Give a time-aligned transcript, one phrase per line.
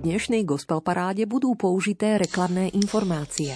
[0.00, 3.52] dnešnej gospel paráde budú použité reklamné informácie.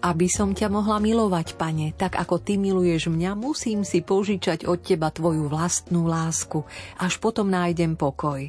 [0.00, 4.80] Aby som ťa mohla milovať, pane, tak ako ty miluješ mňa, musím si požičať od
[4.80, 6.64] teba tvoju vlastnú lásku.
[6.96, 8.48] Až potom nájdem pokoj.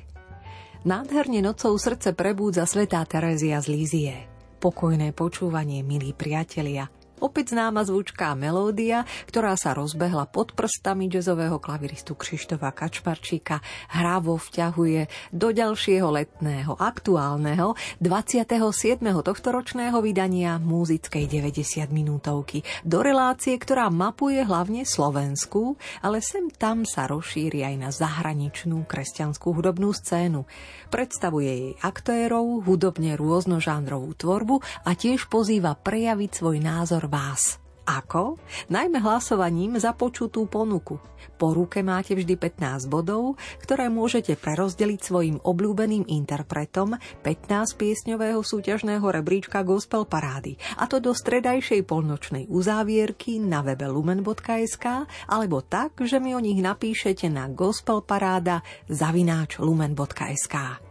[0.87, 4.30] Nádherne nocou srdce prebúdza svetá Terézia z Lízie.
[4.61, 6.85] Pokojné počúvanie, milí priatelia–
[7.21, 13.61] Opäť známa zvučká melódia, ktorá sa rozbehla pod prstami jazzového klaviristu Krištofa Kačparčíka,
[13.93, 19.05] hrávo vťahuje do ďalšieho letného, aktuálneho 27.
[19.05, 27.05] tohtoročného vydania múzickej 90 minútovky do relácie, ktorá mapuje hlavne Slovensku, ale sem tam sa
[27.05, 30.49] rozšíri aj na zahraničnú kresťanskú hudobnú scénu.
[30.89, 34.57] Predstavuje jej aktérov, hudobne rôznožánrovú tvorbu
[34.89, 37.59] a tiež pozýva prejaviť svoj názor vás.
[37.81, 38.37] Ako?
[38.71, 41.01] Najmä hlasovaním za počutú ponuku.
[41.35, 49.01] Po ruke máte vždy 15 bodov, ktoré môžete prerozdeliť svojim obľúbeným interpretom 15 piesňového súťažného
[49.01, 54.85] rebríčka Gospel Parády, a to do stredajšej polnočnej uzávierky na webe lumen.sk
[55.27, 60.90] alebo tak, že mi o nich napíšete na gospelparáda zavináč lumen.sk.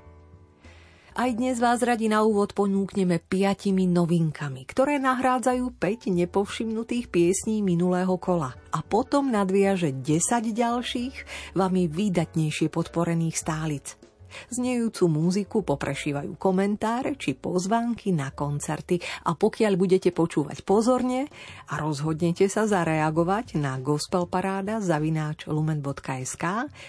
[1.20, 8.16] Aj dnes vás radi na úvod ponúkneme piatimi novinkami, ktoré nahrádzajú 5 nepovšimnutých piesní minulého
[8.16, 10.16] kola a potom nadviaže 10
[10.48, 11.14] ďalších
[11.52, 14.00] vami výdatnejšie podporených stálic.
[14.50, 21.28] Znejúcu múziku poprešívajú komentáre či pozvánky na koncerty a pokiaľ budete počúvať pozorne
[21.70, 26.44] a rozhodnete sa zareagovať na Gospel Paráda zavináč lumen.sk,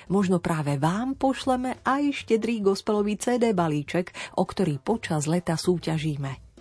[0.07, 6.51] možno práve vám pošleme aj štedrý gospelový CD balíček, o ktorý počas leta súťažíme.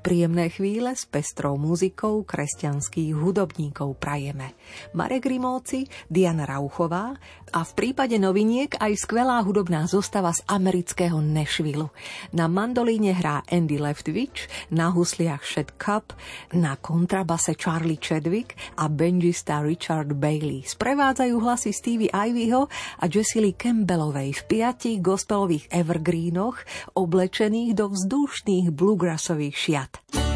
[0.00, 4.56] Príjemné chvíle s pestrou muzikou kresťanských hudobníkov prajeme.
[4.96, 7.12] Marek Rimóci, Diana Rauchová
[7.52, 11.92] a v prípade noviniek aj skvelá hudobná zostava z amerického Nashville.
[12.32, 16.16] Na mandolíne hrá Andy Leftwich, na husliach Shed Cup,
[16.56, 20.64] na kontrabase Charlie Chadwick a benjista Richard Bailey.
[20.64, 26.56] Sprevádzajú hlasy Stevie Ivyho a Jessie Campbellovej v piatich gospelových evergreenoch
[26.96, 29.89] oblečených do vzdušných bluegrassových šiat.
[29.92, 30.29] Start.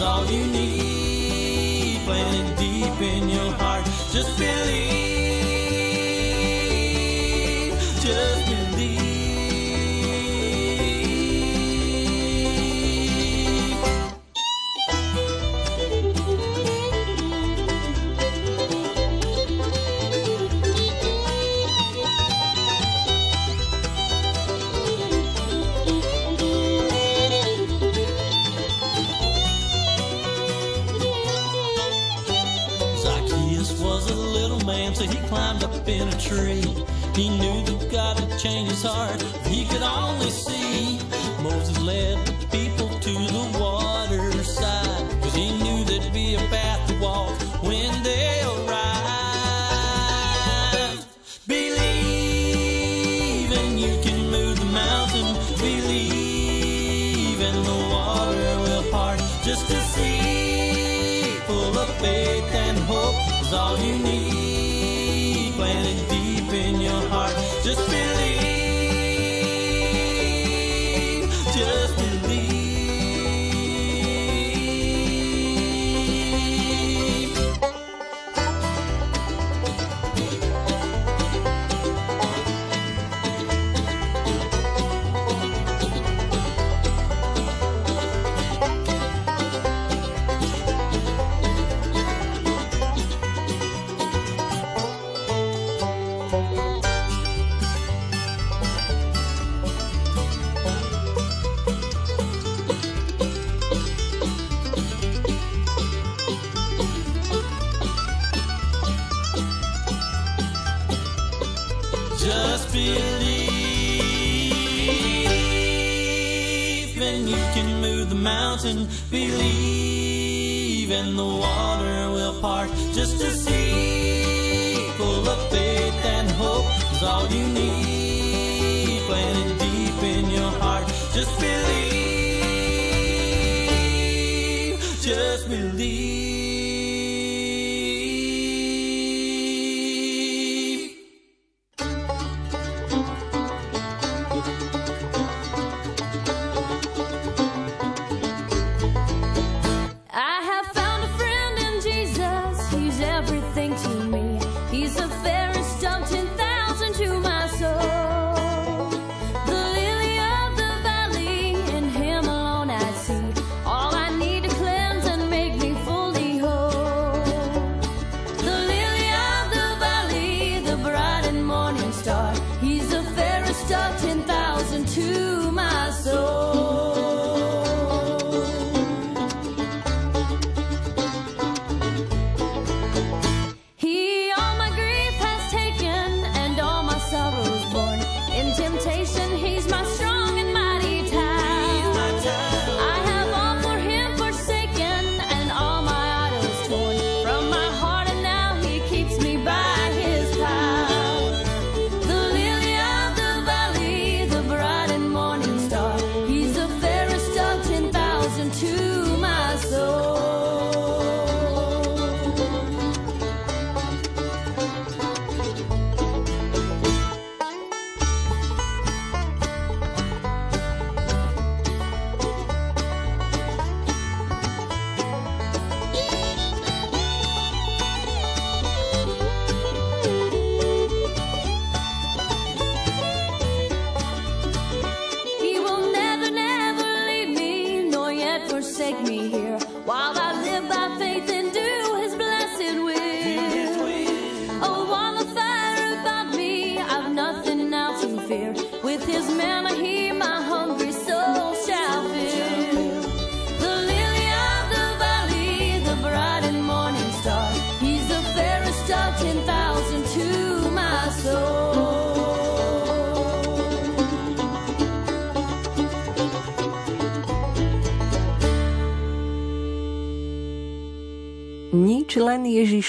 [0.00, 2.00] all you need.
[2.04, 5.09] Planted deep in your heart, just believe.
[35.90, 36.62] in a tree.
[37.14, 39.20] He knew that God had changed his heart.
[39.46, 40.98] He could only see
[41.42, 42.29] Moses led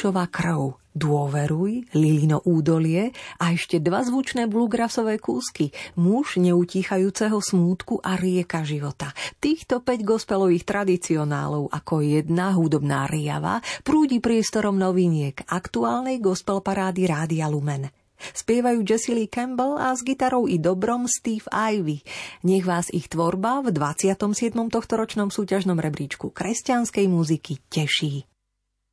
[0.01, 8.17] Ježišova krv, Dôveruj, Lilino údolie a ešte dva zvučné bluegrassové kúsky, muž neutíchajúceho smútku a
[8.17, 9.13] rieka života.
[9.38, 17.46] Týchto 5 gospelových tradicionálov ako jedna hudobná riava prúdi priestorom noviniek aktuálnej gospel parády Rádia
[17.46, 17.86] Lumen.
[18.17, 22.01] Spievajú Jessie Lee Campbell a s gitarou i dobrom Steve Ivy.
[22.41, 24.17] Nech vás ich tvorba v 27.
[24.65, 28.25] tohtoročnom súťažnom rebríčku kresťanskej muziky teší.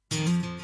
[0.09, 0.58] thank you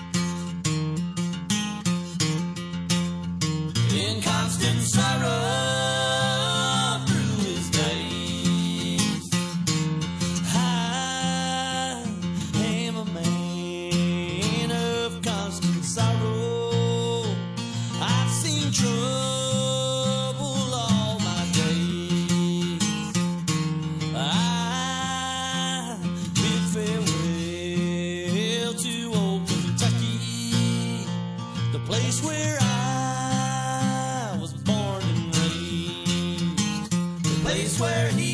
[37.54, 38.33] place where he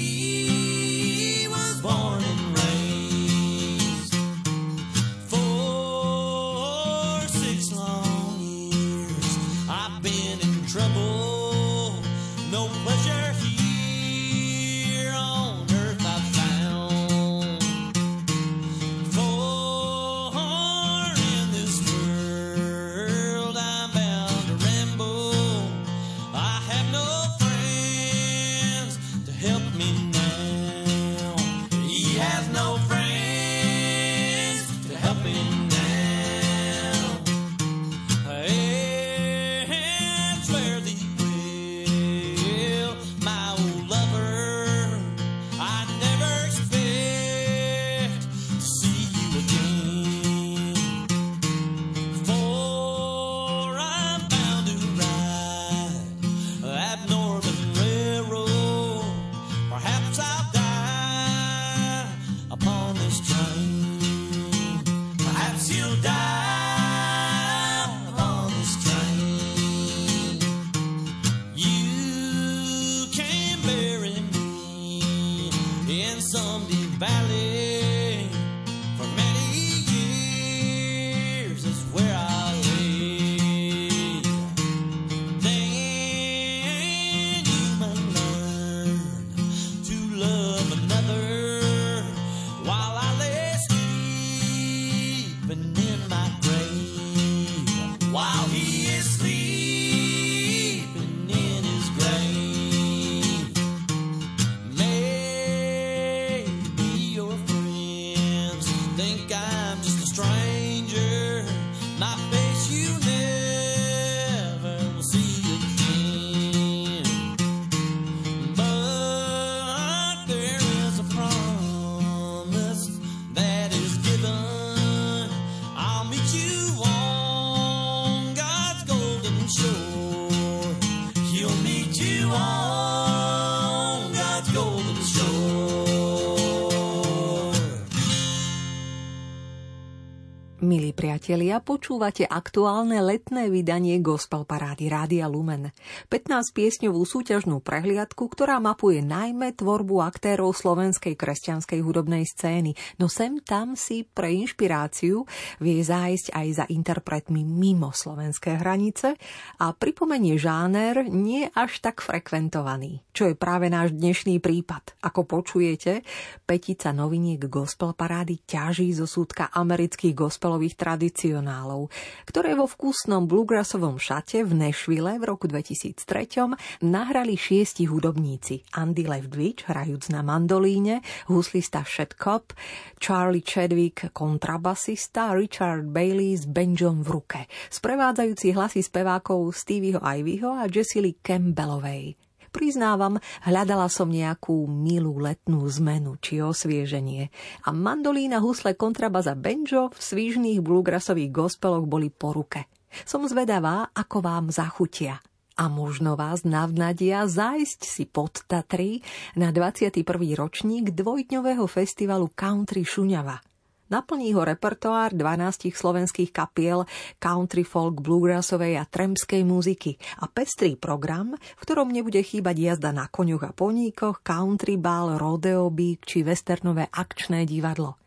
[141.31, 141.61] priatelia,
[141.91, 145.75] počúvate aktuálne letné vydanie Gospel Parády Rádia Lumen.
[146.07, 152.79] 15-piesňovú súťažnú prehliadku, ktorá mapuje najmä tvorbu aktérov slovenskej kresťanskej hudobnej scény.
[153.03, 155.27] No sem tam si pre inšpiráciu
[155.59, 159.19] vie zájsť aj za interpretmi mimo slovenské hranice
[159.59, 164.95] a pripomenie žáner nie až tak frekventovaný, čo je práve náš dnešný prípad.
[165.03, 166.07] Ako počujete,
[166.47, 171.35] petica noviniek Gospel Parády ťaží zo súdka amerických gospelových tradícií
[171.81, 178.67] tradicionálov, ktoré vo vkusnom bluegrassovom šate v Nashville v roku 2003 nahrali šiesti hudobníci.
[178.77, 182.53] Andy Leftwich, hrajúc na mandolíne, huslista Shed Cobb,
[183.01, 187.41] Charlie Chadwick, kontrabasista, Richard Bailey s banjom v ruke,
[187.73, 192.20] sprevádzajúci hlasy spevákov Stevieho Ivyho a Jessie Campbellovej.
[192.51, 197.31] Priznávam, hľadala som nejakú milú letnú zmenu či osvieženie
[197.63, 202.67] a mandolína, husle, kontrabaza, banjo v svížných bluegrassových gospeloch boli po ruke.
[203.07, 205.23] Som zvedavá, ako vám zachutia
[205.55, 208.99] a možno vás navnadia zájsť si pod Tatry
[209.39, 210.03] na 21.
[210.35, 213.39] ročník dvojdňového festivalu Country Šuňava–
[213.91, 216.87] Naplní ho repertoár 12 slovenských kapiel
[217.19, 223.11] country folk, bluegrassovej a tremskej muziky a pestrý program, v ktorom nebude chýbať jazda na
[223.11, 227.99] koňoch a poníkoch, country ball, rodeo bík či westernové akčné divadlo.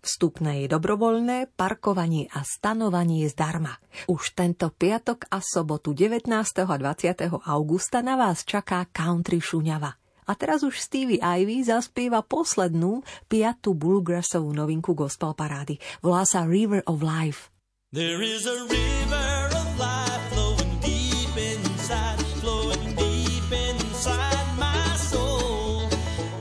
[0.00, 3.76] Vstupné je dobrovoľné, parkovanie a stanovanie zdarma.
[4.08, 6.26] Už tento piatok a sobotu 19.
[6.64, 7.28] a 20.
[7.44, 9.99] augusta na vás čaká country šuňava.
[10.30, 15.82] A teraz už Stevie Ivy zaspieva poslednú, piatú bluegrassovú novinku gospel parády.
[16.06, 17.50] Volá sa River of Life.
[17.90, 25.90] There is a river of life flowing deep inside, flowing deep inside my soul.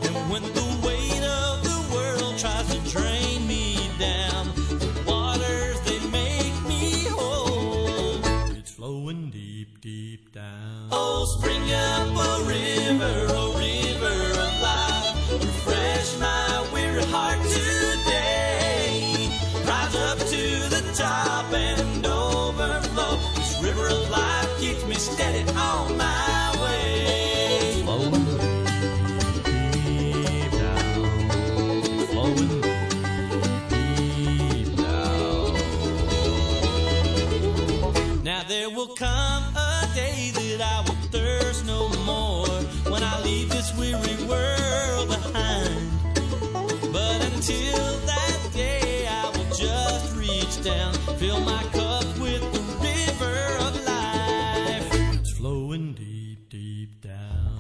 [0.06, 5.98] And when the weight of the world tries to drain me down, the waters they
[6.14, 8.22] make me whole.
[8.54, 10.94] It's flowing deep, deep down.
[10.94, 13.49] Oh, spring up a river, a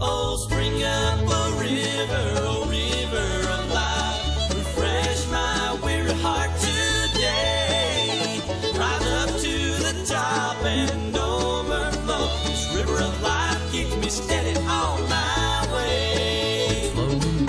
[0.01, 8.39] Oh, spring up a river, oh river of life, refresh my weary heart today.
[8.77, 12.27] Rise up to the top and overflow.
[12.46, 16.91] This river of life keeps me steady on my way.
[16.94, 17.46] Flowing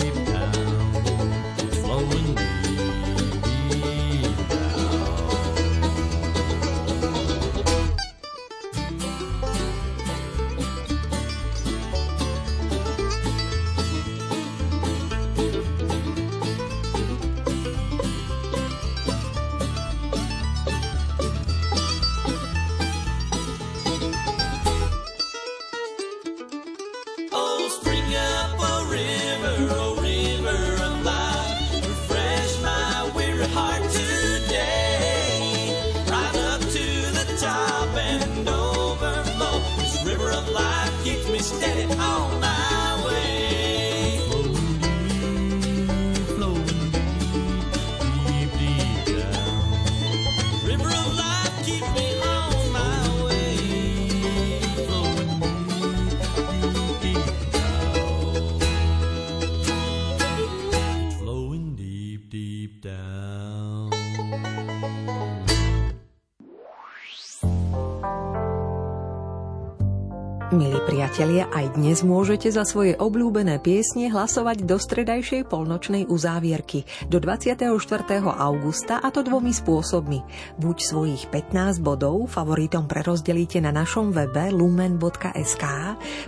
[0.00, 2.65] deep down, flowing deep
[71.16, 77.72] priatelia, aj dnes môžete za svoje obľúbené piesne hlasovať do stredajšej polnočnej uzávierky do 24.
[78.20, 80.20] augusta a to dvomi spôsobmi.
[80.60, 85.64] Buď svojich 15 bodov favoritom prerozdelíte na našom webe lumen.sk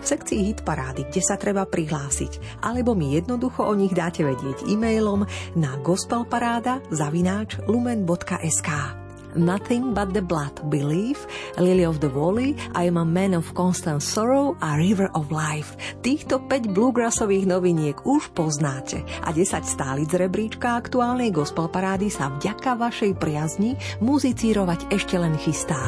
[0.01, 4.72] v sekcii hit parády, kde sa treba prihlásiť, alebo mi jednoducho o nich dáte vedieť
[4.72, 9.08] e-mailom na gospelparáda zavináč lumen.sk.
[9.36, 11.20] Nothing But the Blood, Believe,
[11.60, 15.76] Lily of the Valley, I Am a Man of Constant Sorrow a River of Life.
[16.00, 22.78] Týchto 5 bluegrassových noviniek už poznáte a 10 stálic rebríčka aktuálnej gospel parády sa vďaka
[22.78, 25.80] vašej priazni muzicírovať ešte len chystá.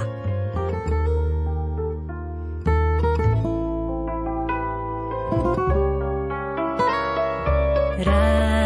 [8.00, 8.59] Radio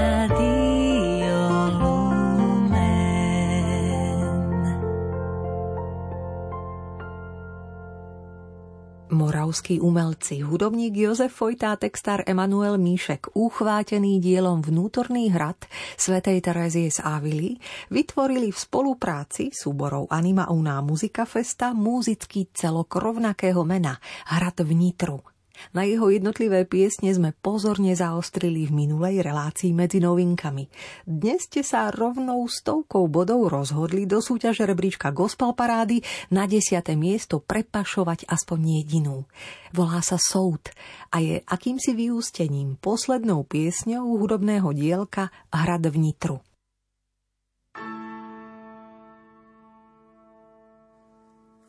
[9.14, 15.56] Moravskí umelci, hudobník Jozef Fojtá, textár Emanuel Míšek, uchvátený dielom Vnútorný hrad
[15.94, 17.56] svätej Terezie z Avily,
[17.94, 25.33] vytvorili v spolupráci súborov Anima Uná Muzika Festa múzický celok rovnakého mena Hrad v Nitru.
[25.72, 30.68] Na jeho jednotlivé piesne sme pozorne zaostrili v minulej relácii medzi novinkami.
[31.08, 37.40] Dnes ste sa rovnou stovkou bodov rozhodli do súťaže rebríčka Gospel Parády na desiate miesto
[37.40, 39.24] prepašovať aspoň jedinú.
[39.72, 40.68] Volá sa Soud
[41.08, 46.38] a je akýmsi vyústením poslednou piesňou hudobného dielka Hrad v Nitru.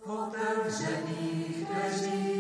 [0.05, 2.35] otevřených dveřích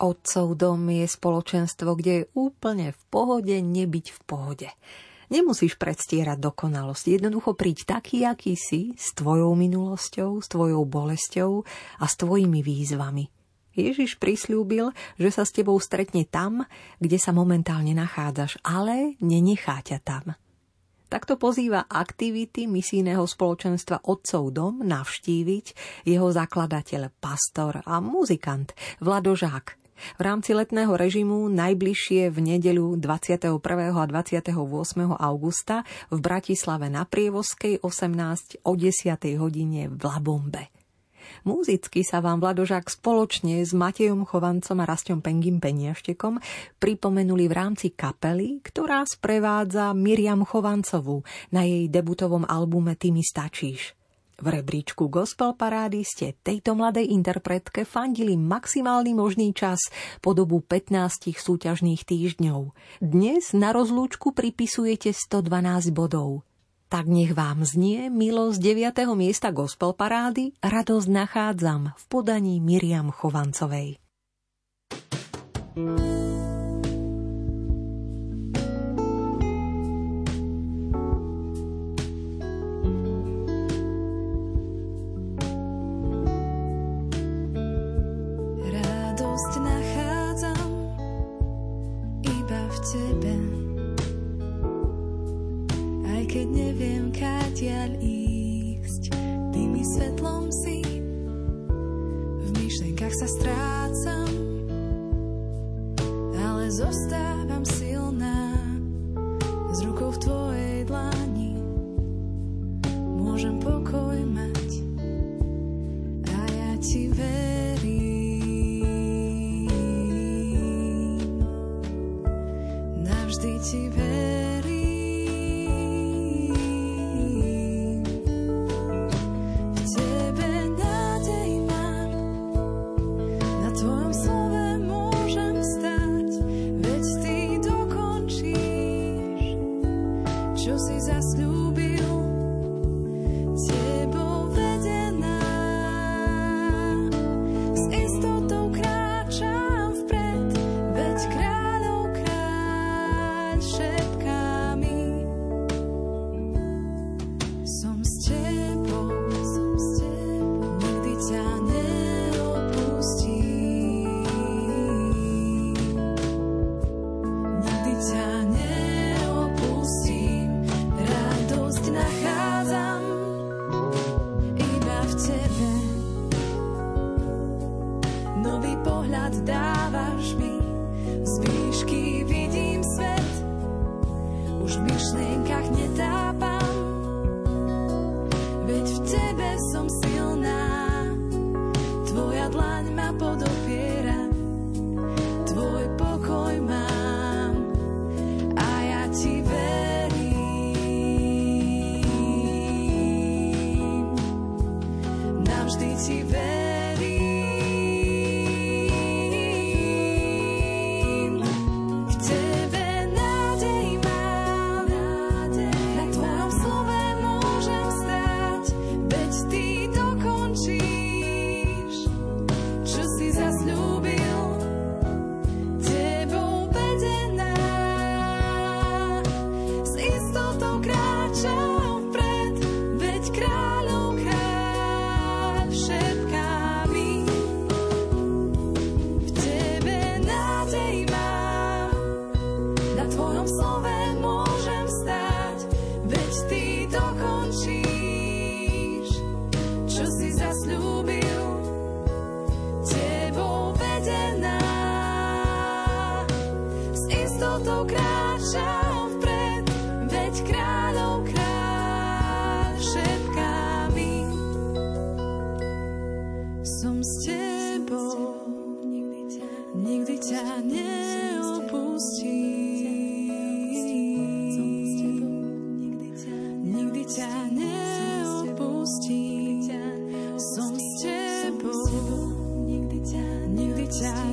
[0.00, 4.68] Otcov dom je spoločenstvo, kde je úplne v pohode nebyť v pohode.
[5.30, 11.62] Nemusíš predstierať dokonalosť, jednoducho príď taký, aký si, s tvojou minulosťou, s tvojou bolesťou
[12.02, 13.30] a s tvojimi výzvami.
[13.70, 16.66] Ježiš prislúbil, že sa s tebou stretne tam,
[16.98, 20.34] kde sa momentálne nachádzaš, ale nenechá ťa tam.
[21.10, 25.66] Takto pozýva aktivity misijného spoločenstva Otcov dom navštíviť
[26.06, 29.79] jeho zakladateľ, pastor a muzikant Vladožák.
[30.18, 33.60] V rámci letného režimu najbližšie v nedeľu 21.
[33.94, 34.52] a 28.
[35.14, 39.40] augusta v Bratislave na Prievoskej 18 o 10.
[39.40, 40.72] hodine v Labombe.
[41.46, 46.42] Múzicky sa vám Vladožák spoločne s Matejom Chovancom a Rastom Pengim Peniaštekom
[46.82, 51.22] pripomenuli v rámci kapely, ktorá sprevádza Miriam Chovancovú
[51.54, 53.99] na jej debutovom albume Ty mi stačíš.
[54.40, 59.92] V rebríčku Gospel Parády ste tejto mladej interpretke fandili maximálny možný čas
[60.24, 62.72] po dobu 15 súťažných týždňov.
[63.04, 66.48] Dnes na rozlúčku pripisujete 112 bodov.
[66.88, 69.12] Tak nech vám znie milo z 9.
[69.12, 74.00] miesta Gospel Parády radosť nachádzam v podaní Miriam Chovancovej.
[75.70, 76.39] thank you
[97.60, 99.12] odtiaľ ísť.
[99.52, 100.80] Ty mi svetlom si,
[102.40, 104.32] v myšlenkách sa strácam,
[106.40, 108.56] ale zostávam silná
[109.76, 111.52] s rukou v tvojej dlani.
[113.20, 114.89] Môžem pokoj mať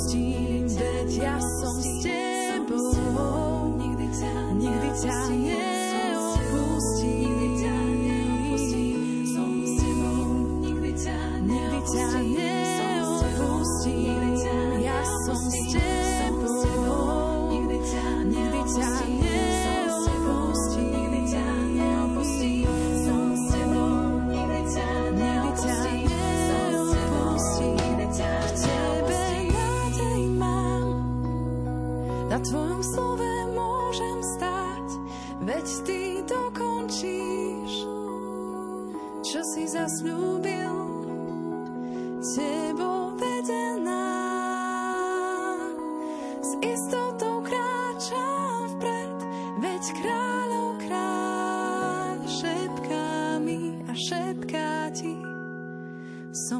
[0.71, 2.16] veď ja som s tebou.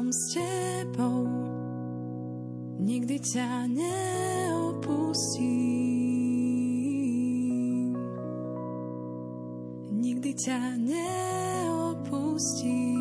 [0.07, 1.27] Som s tebou,
[2.79, 5.51] nikdy ťa neopustím.
[9.91, 12.96] Nikdy ťa neopustím.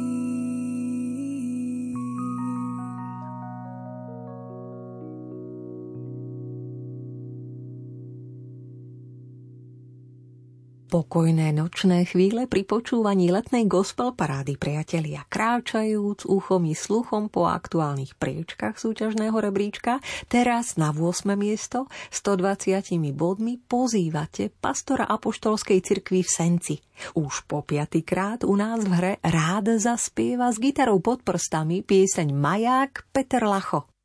[10.86, 18.14] Pokojné nočné chvíle pri počúvaní letnej gospel parády priatelia kráčajúc uchom i sluchom po aktuálnych
[18.14, 19.98] priečkach súťažného rebríčka,
[20.30, 21.34] teraz na 8.
[21.34, 26.76] miesto 120 bodmi pozývate pastora apoštolskej cirkvi v Senci.
[27.18, 33.10] Už po piatýkrát u nás v hre rád zaspieva s gitarou pod prstami pieseň Maják
[33.10, 33.95] Peter Lacho.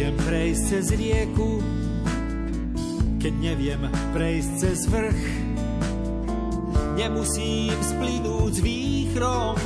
[0.00, 1.60] Neviem prejsť cez rieku,
[3.20, 3.84] keď neviem
[4.16, 5.22] prejsť cez vrch.
[6.96, 9.60] Nemusím splínuť s výchrom,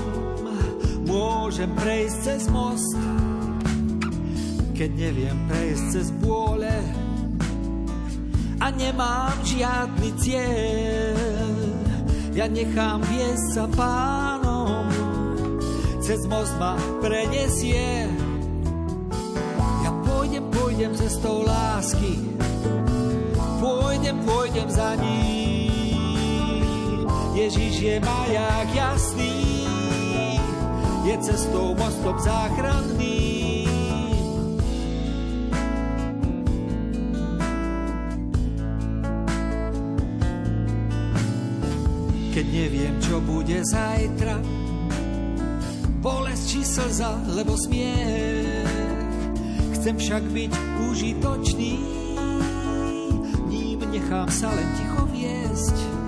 [1.07, 2.99] môžem prejsť cez most.
[4.75, 6.83] Keď neviem prejsť cez bôle
[8.59, 11.63] a nemám žiadny cieľ,
[12.35, 14.91] ja nechám viesť sa pánom,
[16.03, 18.24] cez most ma prenesie
[20.41, 22.19] pôjdem cestou lásky,
[23.61, 27.07] pôjdem, pôjdem za ním.
[27.35, 29.67] Ježiš je maják jasný,
[31.05, 33.35] je cestou mostom záchranným.
[42.35, 44.43] Keď neviem, čo bude zajtra,
[46.03, 48.64] bolesť či slza, lebo smiech
[49.85, 50.53] Chcem však byť
[50.89, 51.77] užitočný,
[53.53, 56.04] ním nechám sa len ticho viesť.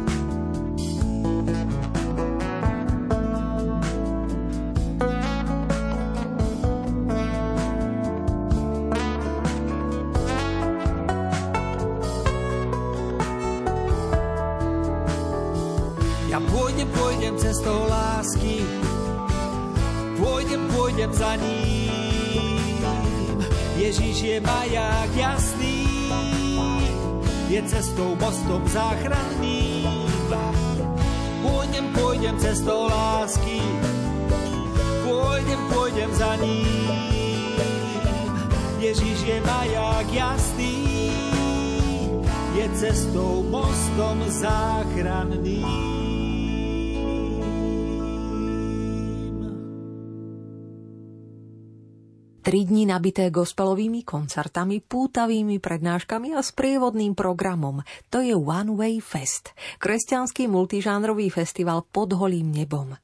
[52.47, 57.83] Tri dni nabité gospelovými koncertami, pútavými prednáškami a sprievodným programom.
[58.15, 59.51] To je One Way Fest,
[59.83, 62.95] kresťanský multižánrový festival pod holým nebom.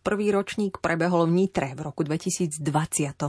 [0.00, 2.56] Prvý ročník prebehol v Nitre v roku 2020,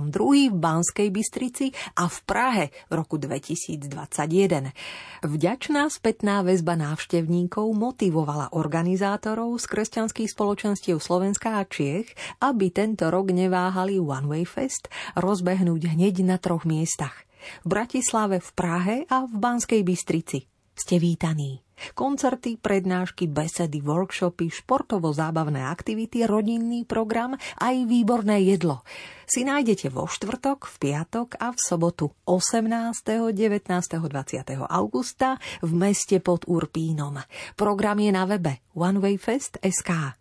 [0.07, 4.71] druhý v Banskej Bystrici a v Prahe v roku 2021.
[5.19, 12.07] Vďačná spätná väzba návštevníkov motivovala organizátorov z kresťanských spoločenstiev Slovenska a Čiech,
[12.39, 14.88] aby tento rok neváhali One Way Fest
[15.19, 17.27] rozbehnúť hneď na troch miestach.
[17.65, 20.47] V Bratislave, v Prahe a v Banskej Bystrici.
[20.71, 21.70] Ste vítaní.
[21.93, 28.85] Koncerty, prednášky, besedy, workshopy, športovo-zábavné aktivity, rodinný program aj výborné jedlo
[29.31, 34.59] si nájdete vo štvrtok, v piatok a v sobotu 18., 19., 20.
[34.67, 37.15] augusta v meste pod Urpínom.
[37.55, 40.20] Program je na webe onewayfest.sk.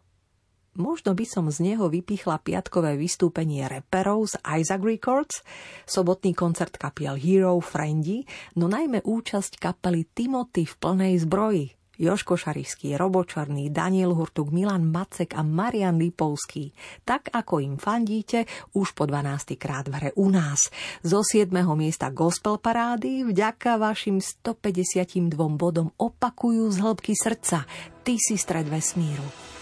[0.78, 5.42] Možno by som z neho vypichla piatkové vystúpenie reperov z Isaac Records,
[5.82, 8.22] sobotný koncert kapiel Hero, Friendly,
[8.54, 11.66] no najmä účasť kapely Timothy v plnej zbroji.
[12.00, 16.72] Joško Šarišský, Robo Čarný, Daniel Hurtuk, Milan Macek a Marian Lipovský.
[17.04, 19.60] Tak ako im fandíte, už po 12.
[19.60, 20.72] krát v hre u nás.
[21.04, 21.52] Zo 7.
[21.76, 25.28] miesta gospel parády vďaka vašim 152
[25.60, 27.68] bodom opakujú z hĺbky srdca.
[28.00, 29.59] Ty si stred vesmíru.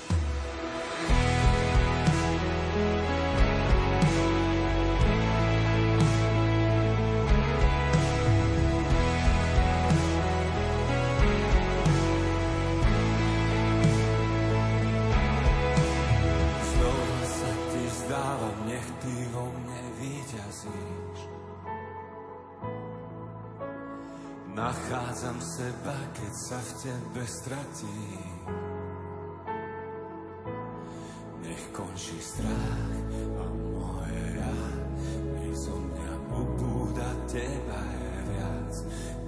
[25.39, 28.39] Nachádzam seba, keď sa v tebe stratím.
[31.47, 32.91] Nech končí strach
[33.39, 34.59] a moje ja,
[35.39, 38.73] nech zo mňa ubúda teba je viac.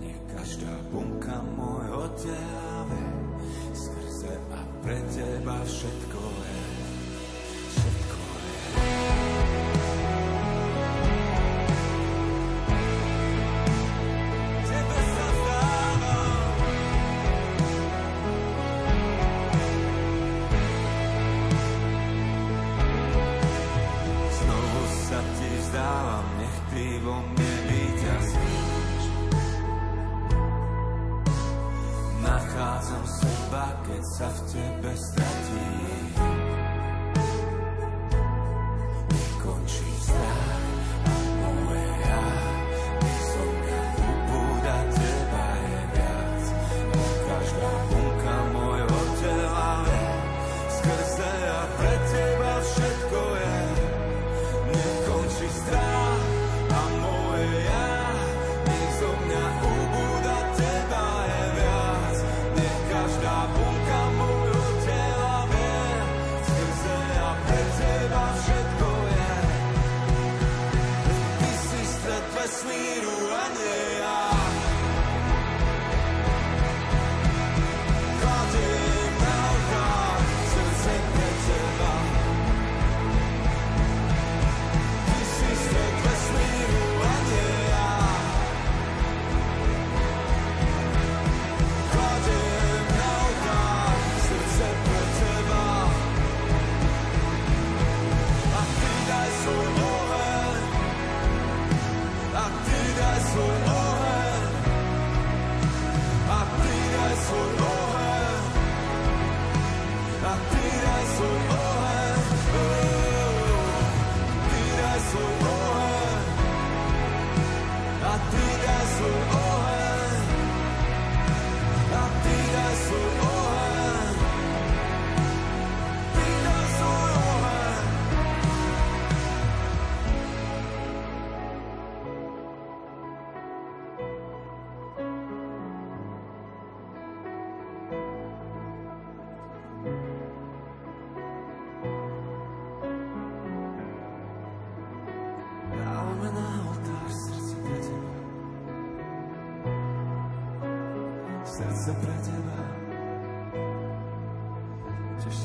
[0.03, 3.03] Nech každá bunka môjho tela
[3.71, 6.10] skrze a pre teba všetko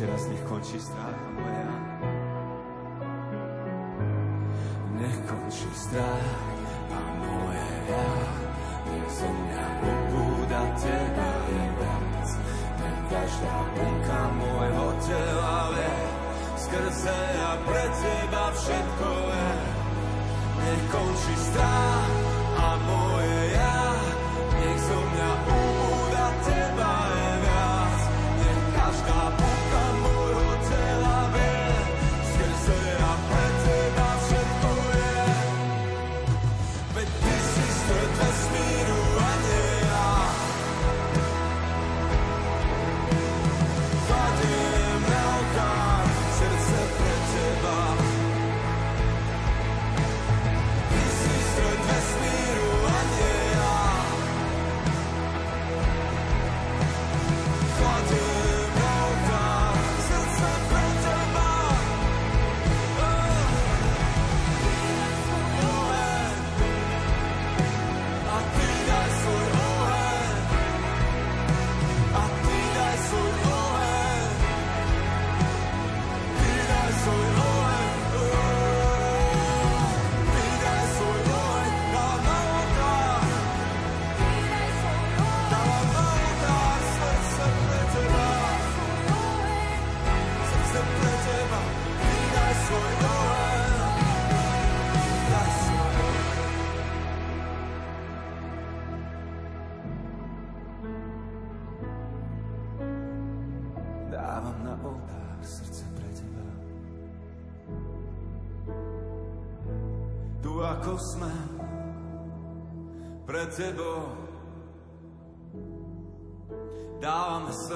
[0.06, 1.70] Ešte raz nech končí strach a moja.
[5.02, 6.30] Nech končí strach
[6.94, 8.10] a moje ja.
[8.86, 12.30] Nech zo mňa ubúda teba je viac.
[12.78, 15.98] Nech každá bunka môjho tela vie.
[16.54, 19.54] Skrze a pre teba všetko je.
[20.54, 22.14] Nech končí strach
[22.62, 23.82] a moje ja.
[24.54, 25.55] Nech zo mňa ubúda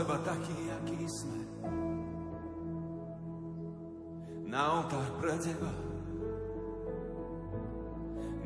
[0.09, 1.41] seba taký, aký sme.
[4.49, 5.69] Na oltár pre teba.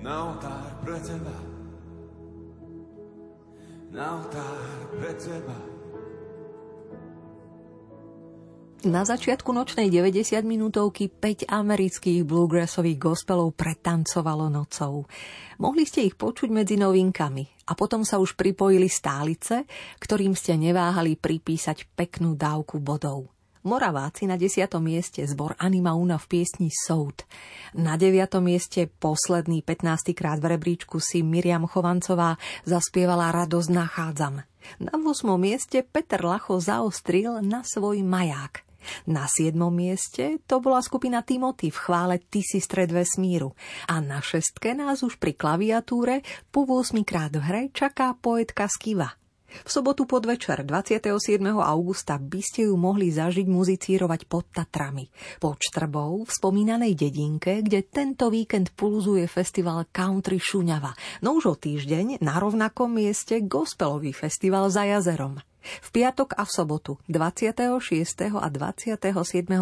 [0.04, 1.38] Na oltár pre teba.
[3.96, 5.73] Na oltár pre teba.
[8.84, 15.08] Na začiatku nočnej 90 minútovky 5 amerických bluegrassových gospelov pretancovalo nocou.
[15.64, 19.64] Mohli ste ich počuť medzi novinkami a potom sa už pripojili stálice,
[20.04, 23.32] ktorým ste neváhali pripísať peknú dávku bodov.
[23.64, 24.68] Moraváci na 10.
[24.84, 27.24] mieste zbor Anima Una v piesni Soud.
[27.80, 28.36] Na 9.
[28.44, 30.12] mieste posledný 15.
[30.12, 32.36] krát v rebríčku si Miriam Chovancová
[32.68, 34.44] zaspievala Radosť nachádzam.
[34.84, 35.08] Na 8.
[35.40, 38.63] mieste Peter Lacho zaostril na svoj maják.
[39.10, 39.56] Na 7.
[39.74, 43.56] mieste to bola skupina Timothy v chvále Ty si stred vesmíru.
[43.90, 49.18] A na šestke nás už pri klaviatúre po 8 krát v hre čaká poetka Skiva.
[49.54, 51.14] V sobotu podvečer 27.
[51.62, 55.06] augusta by ste ju mohli zažiť muzicírovať pod Tatrami.
[55.38, 60.98] Pod Štrbou, v spomínanej dedinke, kde tento víkend pulzuje festival Country Šuňava.
[61.22, 65.38] No už o týždeň na rovnakom mieste gospelový festival za jazerom.
[65.64, 68.36] V piatok a v sobotu 26.
[68.36, 69.00] a 27.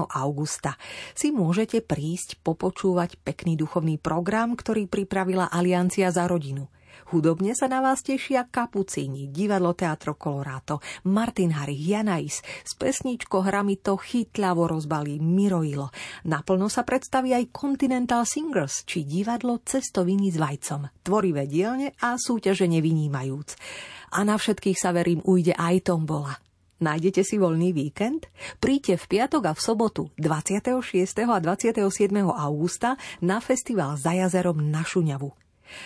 [0.09, 0.75] augusta
[1.13, 6.67] si môžete prísť popočúvať pekný duchovný program, ktorý pripravila Aliancia za rodinu.
[7.12, 10.80] Hudobne sa na vás tešia Kapucíni, divadlo Teatro Colorato,
[11.12, 15.91] Martin Harich, Janais, s pesničkou hrami to chytľavo rozbalí Miroilo.
[16.24, 22.72] Naplno sa predstaví aj Continental Singers, či divadlo Cestoviny s vajcom, tvorivé dielne a súťaže
[22.72, 23.59] nevynímajúc.
[24.16, 26.39] A na všetkých sa verím ujde aj tombola.
[26.80, 28.32] Nájdete si voľný víkend?
[28.64, 31.28] Príďte v piatok a v sobotu 26.
[31.28, 31.84] a 27.
[32.24, 35.40] augusta na festival za jazerom na Šuňavu.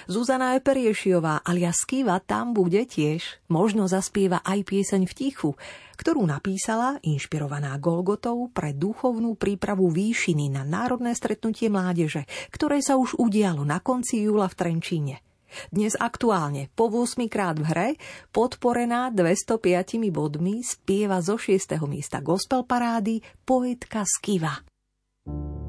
[0.06, 3.42] Zuzana Eperiešiová alias Skiva tam bude tiež.
[3.50, 5.52] Možno zaspieva aj pieseň v tichu,
[5.96, 13.16] ktorú napísala, inšpirovaná Golgotou, pre duchovnú prípravu výšiny na národné stretnutie mládeže, ktoré sa už
[13.18, 15.16] udialo na konci júla v Trenčíne.
[15.72, 17.90] Dnes aktuálne po 8 krát v hre,
[18.36, 21.80] podporená 205 bodmi, spieva zo 6.
[21.88, 24.60] miesta gospel parády poetka Skiva.
[25.26, 25.65] Človek je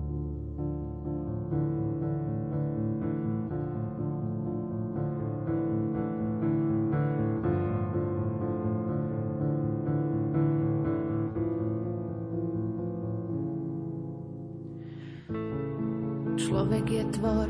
[17.17, 17.49] tvor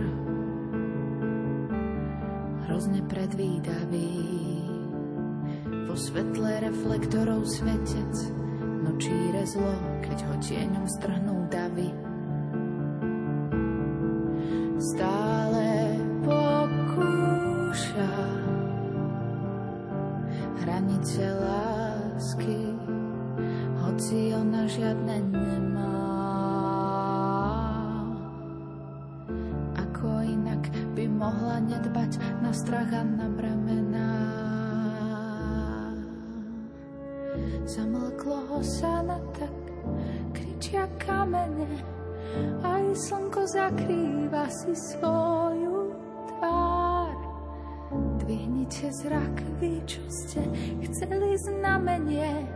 [2.66, 4.14] hrozne predvídavý.
[5.90, 8.14] Vo svetle reflektorov svetec
[8.86, 9.74] nočíre zlo,
[10.06, 11.90] keď ho tieňom strhnú davy.
[14.78, 18.12] Stále pokúša
[20.62, 22.70] hranice lásky,
[23.82, 26.25] hoci ona žiadne nemá.
[32.56, 34.12] Strach a na bremená.
[37.68, 39.52] Zamlklo ho sa na tak,
[40.32, 41.68] kričia kamene,
[42.64, 45.92] aj slnko zakrýva si svoju
[46.32, 47.16] tvár.
[48.24, 50.40] Dvihnite zrak, vy, čo ste
[50.88, 52.48] chceli znamenie,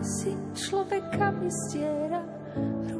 [0.00, 2.24] si človeka vystiera
[2.56, 2.99] ruky na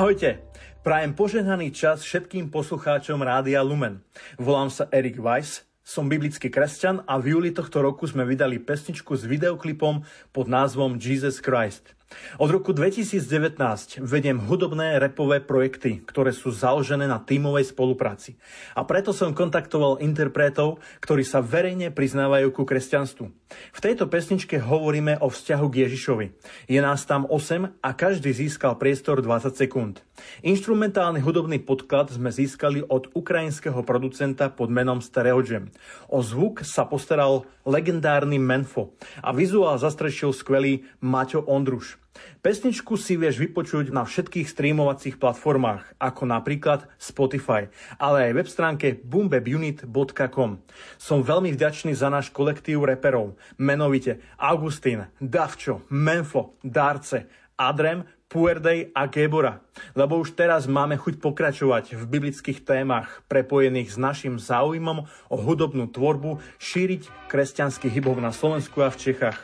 [0.00, 0.40] Ahojte,
[0.80, 4.00] prajem požehnaný čas všetkým poslucháčom Rádia Lumen.
[4.40, 9.12] Volám sa Erik Weiss, som biblický kresťan a v júli tohto roku sme vydali pesničku
[9.12, 10.00] s videoklipom
[10.32, 11.99] pod názvom Jesus Christ.
[12.42, 18.34] Od roku 2019 vediem hudobné repové projekty, ktoré sú založené na tímovej spolupráci.
[18.74, 23.26] A preto som kontaktoval interpretov, ktorí sa verejne priznávajú ku kresťanstvu.
[23.50, 26.26] V tejto pesničke hovoríme o vzťahu k Ježišovi.
[26.66, 30.02] Je nás tam 8 a každý získal priestor 20 sekúnd.
[30.42, 35.70] Instrumentálny hudobný podklad sme získali od ukrajinského producenta pod menom Stereo Jam.
[36.10, 41.99] O zvuk sa postaral legendárny Menfo a vizuál zastrešil skvelý Maťo Ondruš.
[42.40, 47.68] Pesničku si vieš vypočuť na všetkých streamovacích platformách, ako napríklad Spotify,
[48.00, 50.64] ale aj web stránke boombebunit.com.
[50.96, 57.28] Som veľmi vďačný za náš kolektív reperov, menovite Augustín, Davčo, Menfo, Darce,
[57.60, 59.58] Adrem, Puerdej a Gebora,
[59.98, 65.90] lebo už teraz máme chuť pokračovať v biblických témach prepojených s našim záujmom o hudobnú
[65.90, 69.34] tvorbu, šíriť kresťanský hybov na Slovensku a v Čechách.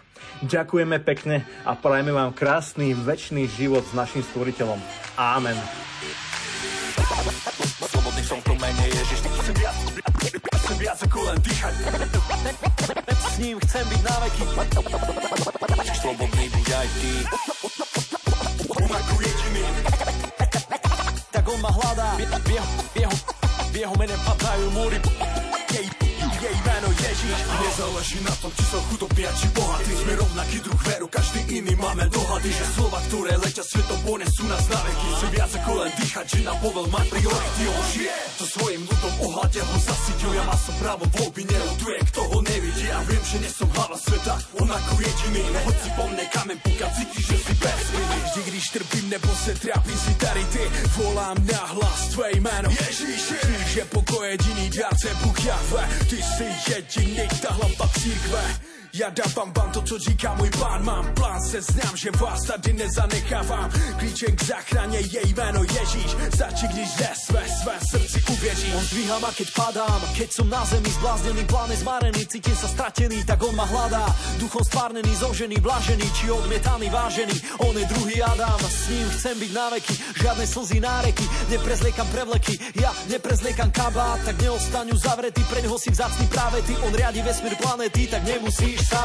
[0.47, 4.79] Ďakujeme pekne a prajeme vám krásny, väčší život s našim stvoriteľom.
[5.19, 5.59] Amen.
[7.91, 9.79] Slobodný som v mene Ježiš Chcem viac,
[10.63, 11.75] chcem viac ako len dýchať
[13.19, 14.45] S ním chcem byť na veky
[15.91, 17.13] Slobodný buď aj ty
[18.91, 19.63] ako jediný
[21.31, 22.17] Tak on ma hľadá.
[22.17, 23.17] V jeho, v jeho,
[23.71, 24.99] v jeho mene padajú múry.
[25.71, 25.87] Jej,
[26.41, 26.89] jej meno
[27.57, 29.93] Nezáleží na tom, či som chudobný a či bohatý.
[29.97, 32.51] Sme rovnaký druh veru, každý iný máme dohady.
[32.53, 35.07] Že slova, ktoré letia svetom, ponesú nás na veky.
[35.17, 39.15] Chcem viac ako len dýchať, že na povel mať priority On žije, to svojim ľudom
[39.29, 40.31] ohľade ho zasytil.
[40.37, 42.85] Ja má som právo voľby, neľutuje, kto ho nevidí.
[42.89, 45.45] Ja viem, že nie som hlava sveta, on ako jediný.
[45.65, 48.19] Hoď si po mne kamen púka, cítiš, že si bez viny.
[48.27, 50.63] Vždy, když trpím nebo se trápím si tady ty.
[50.97, 53.35] Volám na hlas tvé jméno Ježíši
[53.75, 55.89] Že pokoj jediný dárce Bůh Jahve.
[56.11, 60.85] Ty jsi jediný, ta hlava církve já dávám vám to, co říká můj pán.
[60.85, 63.71] Mám plán, se znám, že vás tady nezanechávám.
[63.99, 66.17] Klíčem k záchraně je jméno Ježíš.
[66.35, 70.65] Stačí, když ze své, své srdci uvěříš On zdvíha ma, keď padám Keď som na
[70.65, 74.07] zemi zbláznený, pláne zmarený Cítim sa stratený, tak on ma hľadá.
[74.39, 77.37] Duchom stvárnený, zožený, blažený Či odmietaný, vážený.
[77.69, 82.55] On je druhý Adam S ním chcem byť na veky Žiadne slzy, náreky Neprezliekam prevleky.
[82.81, 86.73] Ja neprezliekam kabát Tak neostaňu zavretý Pre ňoho si vzácný práve ty.
[86.81, 89.03] On riadi vesmír planety Tak nemusíš sa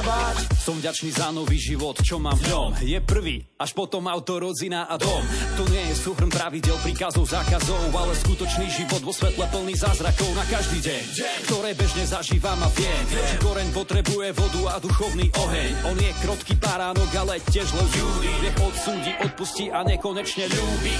[0.61, 2.69] Som vďačný za nový život, čo mám v ňom.
[2.85, 5.25] Je prvý, až potom auto, rodzina a dom.
[5.57, 10.45] To nie je súhrn pravidel, príkazov, zákazov Ale skutočný život vo svetle plný zázrakov na
[10.45, 11.03] každý deň
[11.49, 15.71] Ktoré bežne zažívam a viem Že koreň potrebuje vodu a duchovný oheň.
[15.89, 18.01] On je krotký baránok, ale tiež ľudí
[18.45, 20.93] Nech odsúdi, odpustí a nekonečne ľúbi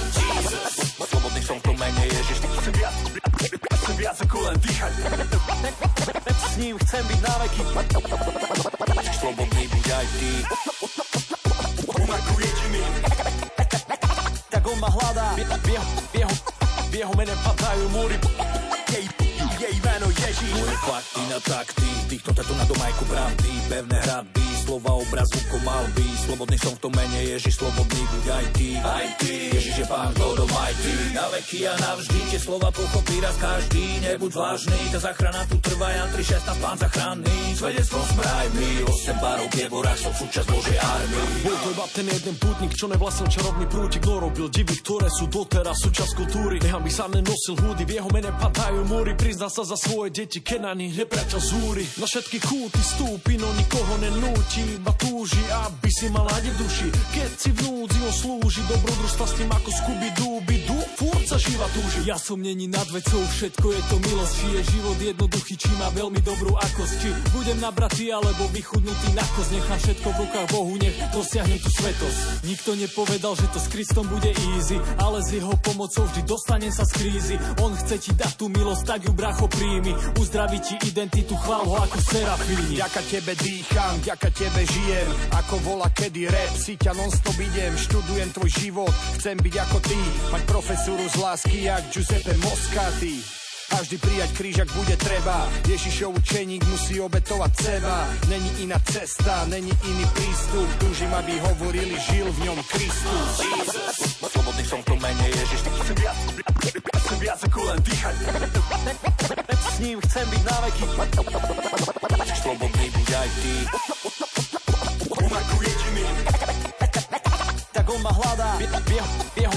[0.98, 4.92] Slobodný som v mene Ježiš Chcem viac, chcem viac ako len dýchať
[6.32, 7.62] S ním chcem byť na veky
[9.18, 10.30] Slobodný buď aj ty
[12.12, 12.84] ako jediný
[14.52, 16.34] Tak on ma hľadá v jeho, v jeho,
[16.90, 18.16] v jeho mene padajú múry
[18.92, 19.21] Jej,
[19.62, 24.92] jej meno Ježiš Moje fakty na takty Týchto tetu na domajku pravdy Pevné hradby, slova
[24.98, 28.68] obrazu malby Slobodný som v tom mene Ježiš Slobodný buď aj ty.
[28.82, 29.34] Aj ty.
[29.54, 33.84] Ježiš je pán God Almighty Na veky a navždy Tie slova pochopí raz každý.
[34.02, 35.92] Nebuď vážny, tá zachrana tu trvá.
[35.92, 41.30] Jan 3.16, pán zachranný Svedectvom sme aj my Osem párov pievorách som súčasť Božej armii
[41.44, 45.28] Bol to iba ten jeden pútnik, čo nevlastnil čarovný prútik, no robil divy, ktoré sú
[45.28, 46.56] doteraz súčasť kultúry.
[46.64, 50.40] Nechám by sa nenosil húdy, v jeho mene padajú múry, prizná sa za svoje deti,
[50.40, 51.84] keď na nich nepriateľ zúri.
[52.00, 56.88] Na všetky kúty stúpi, no nikoho nenúti, iba túži, aby si mal nádej v duši.
[57.12, 61.36] Keď si v núdzi on slúži, dobrodružstva s tým ako Scooby Dooby Doo, furt sa
[61.36, 62.08] živa túži.
[62.08, 65.92] Ja som není nad vecou, všetko je to milosť, či je život jednoduchý, či má
[65.92, 70.72] veľmi dobrú akosť, či budem nabratý alebo vychudnutý na kosť, nechám všetko v rukách Bohu,
[70.80, 72.18] nech dosiahnem tú svetosť.
[72.48, 76.88] Nikto nepovedal, že to s Kristom bude easy, ale s jeho pomocou vždy dostanem sa
[76.88, 77.36] z krízy.
[77.60, 81.76] On chce ti dať tú milosť, tak ju bracho príjmi, uzdraví ti identitu, chvál ho
[81.80, 82.78] ako serafíni.
[82.78, 85.08] Vďaka tebe dýcham, vďaka tebe žijem.
[85.38, 87.74] Ako vola kedy rap, si ťa non-stop idem.
[87.74, 90.00] Študujem tvoj život, chcem byť ako ty.
[90.30, 93.41] Mať profesúru z lásky, jak Giuseppe Moscati
[93.72, 95.48] a vždy prijať kríž, ak bude treba.
[95.64, 98.04] Ježišov učeník musí obetovať seba.
[98.28, 100.68] Není iná cesta, není iný prístup.
[100.78, 103.32] Túžim, aby hovorili, žil v ňom Kristus.
[104.20, 106.18] Slobodný som v tom mene Ježiš Chcem viac,
[107.02, 108.16] chcem viac ako len dýchať.
[109.72, 110.84] S ním chcem byť na veky.
[112.42, 113.54] Slobodný buď aj ty.
[115.10, 116.04] On ako jediný.
[117.72, 118.50] Tak on ma hľadá.
[118.58, 119.56] V jeho, v jeho,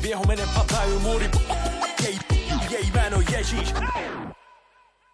[0.00, 1.26] v jeho mene padajú múry.
[2.00, 2.16] Jej,
[2.70, 3.74] jej meno Ježiš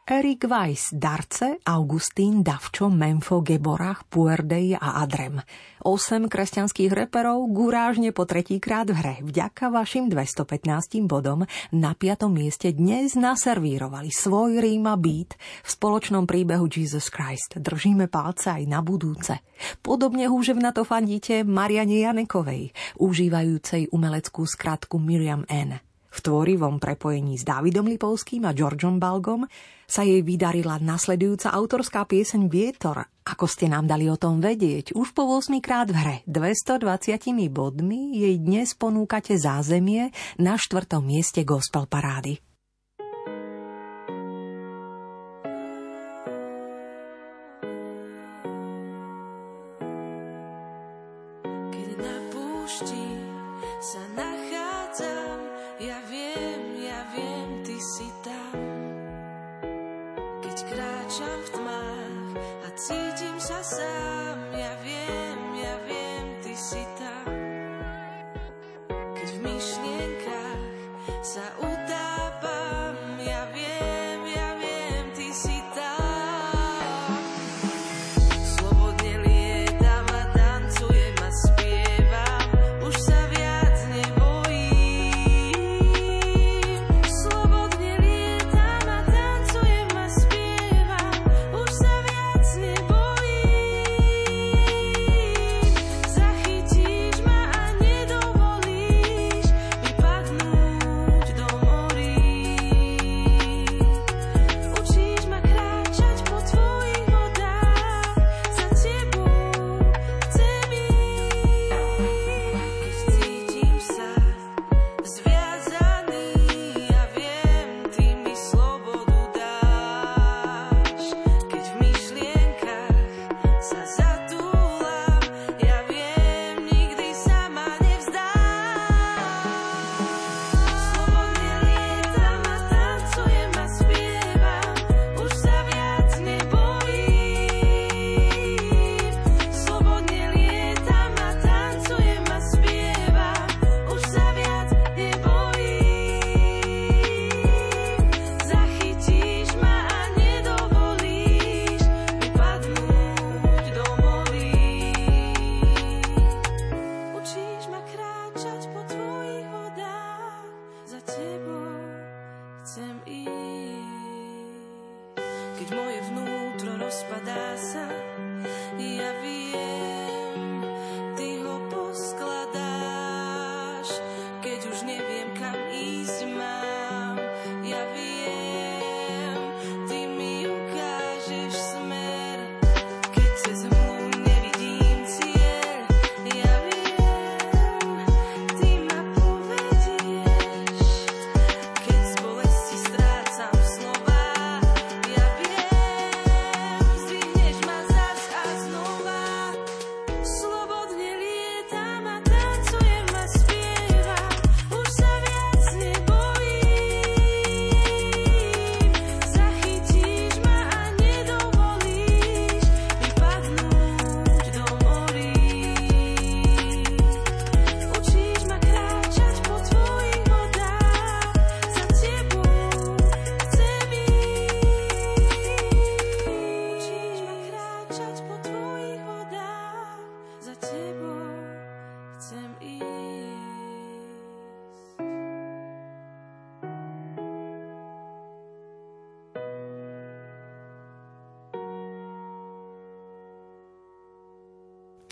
[0.07, 5.43] Erik Weiss, Darce, Augustín, Davčo, Memfo, Geborach, Puerdej a Adrem.
[5.83, 11.43] Osem kresťanských reperov gurážne po tretíkrát v hre vďaka vašim 215 bodom
[11.75, 15.35] na piatom mieste dnes naservírovali svoj Ríma Beat
[15.67, 17.59] v spoločnom príbehu Jesus Christ.
[17.59, 19.43] Držíme palce aj na budúce.
[19.83, 22.71] Podobne húževnato fandíte Mariane Janekovej,
[23.03, 25.83] užívajúcej umeleckú skratku Miriam N.
[26.17, 29.45] V tvorivom prepojení s Dávidom Lipovským a Georgeom Balgom
[29.85, 33.05] sa jej vydarila nasledujúca autorská pieseň Vietor.
[33.29, 37.21] Ako ste nám dali o tom vedieť, už po 8 krát v hre 220
[37.53, 40.09] bodmi jej dnes ponúkate zázemie
[40.41, 42.41] na štvrtom mieste gospel parády.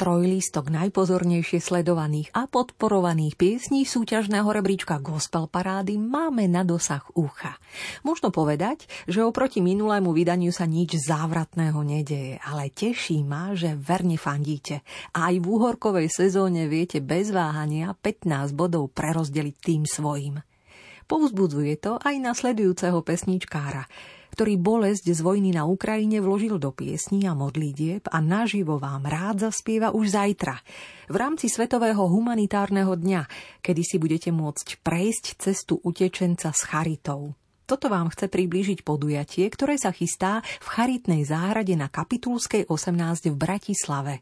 [0.04, 7.56] Trojlistok najpozornejšie sledovaných a podporovaných piesní súťažného rebríčka Gospel Parády máme na dosah ucha.
[8.04, 14.20] Možno povedať, že oproti minulému vydaniu sa nič závratného nedeje, ale teší ma, že verne
[14.20, 14.84] fandíte
[15.16, 20.36] a aj v úhorkovej sezóne viete bez váhania 15 bodov prerozdeliť tým svojim.
[21.08, 23.88] Povzbudzuje to aj nasledujúceho pesničkára,
[24.34, 29.46] ktorý bolesť z vojny na Ukrajine vložil do piesní a modlitieb a naživo vám rád
[29.46, 30.58] zaspieva už zajtra,
[31.06, 33.30] v rámci Svetového humanitárneho dňa,
[33.62, 37.38] kedy si budete môcť prejsť cestu utečenca s charitou.
[37.64, 43.36] Toto vám chce priblížiť podujatie, ktoré sa chystá v charitnej záhrade na Kapitulskej 18 v
[43.38, 44.20] Bratislave.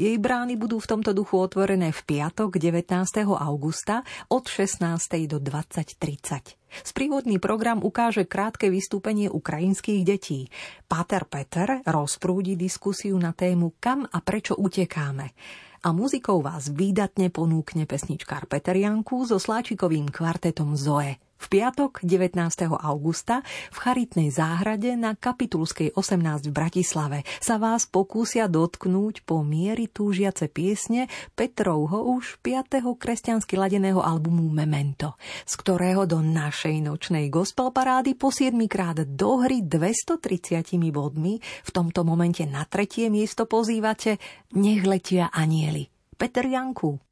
[0.00, 3.04] Jej brány budú v tomto duchu otvorené v piatok 19.
[3.28, 4.00] augusta
[4.32, 4.80] od 16.
[5.28, 6.56] do 20.30.
[6.80, 10.48] Sprievodný program ukáže krátke vystúpenie ukrajinských detí.
[10.88, 15.36] Pater Peter rozprúdi diskusiu na tému Kam a prečo utekáme
[15.82, 21.18] a muzikou vás výdatne ponúkne pesničkár Peter Janku so sláčikovým kvartetom Zoe.
[21.42, 22.38] V piatok 19.
[22.70, 23.42] augusta
[23.74, 30.46] v Charitnej záhrade na Kapitulskej 18 v Bratislave sa vás pokúsia dotknúť po miery túžiace
[30.46, 32.86] piesne Petrovho už 5.
[32.94, 39.42] kresťansky ladeného albumu Memento, z ktorého do našej nočnej gospel parády po 7 krát do
[39.42, 40.62] hry 230
[40.94, 44.22] bodmi v tomto momente na tretie miesto pozývate
[44.54, 45.90] Nech letia anieli.
[46.14, 47.02] Peter Janku.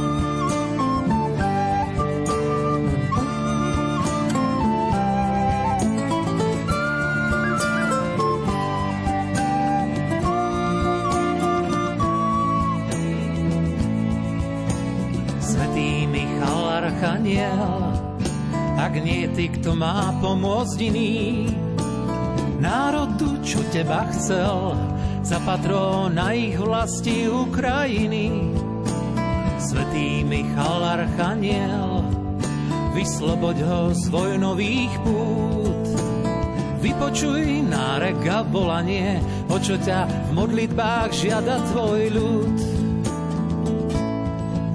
[17.01, 17.93] aniel,
[18.77, 21.49] ak nie ty, kto má pomôcť iný.
[22.61, 24.77] Národu, čo teba chcel,
[25.25, 28.53] za patrona ich vlasti Ukrajiny.
[29.61, 32.05] Svetý Michal Archaniel,
[32.97, 35.85] vysloboď ho z vojnových pút.
[36.81, 42.80] Vypočuj nárek a volanie, o čo ťa v modlitbách žiada tvoj ľud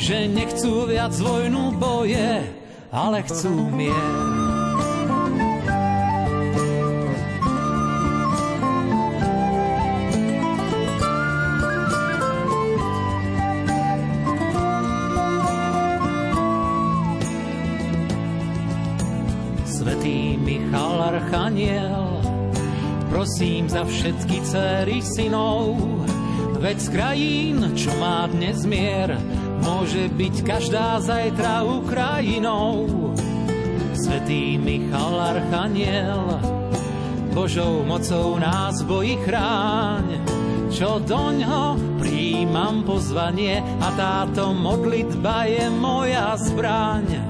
[0.00, 2.40] že nechcú viac vojnu boje,
[2.88, 4.40] ale chcú mier.
[21.30, 22.18] Archaniel,
[23.06, 25.78] prosím za všetky dcery synov,
[26.58, 29.14] veď z krajín, čo má dnes mier,
[29.60, 32.88] Môže byť každá zajtra Ukrajinou.
[33.94, 36.40] Svetý Michal Archaniel,
[37.30, 40.18] Božou mocou nás bojí chráň,
[40.72, 47.29] čo doňho príjmam pozvanie a táto modlitba je moja zbraň.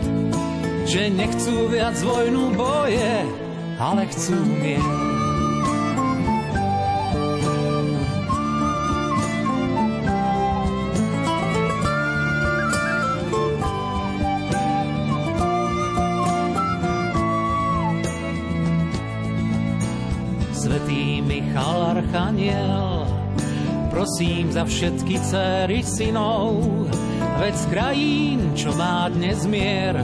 [0.91, 3.23] že nechcú viac vojnu boje,
[3.79, 4.83] ale chcú mier.
[20.51, 23.07] Svetý Michal Archaniel,
[23.95, 26.59] prosím za všetky dcery synov,
[27.39, 30.03] veď z krajín, čo má dnes mier,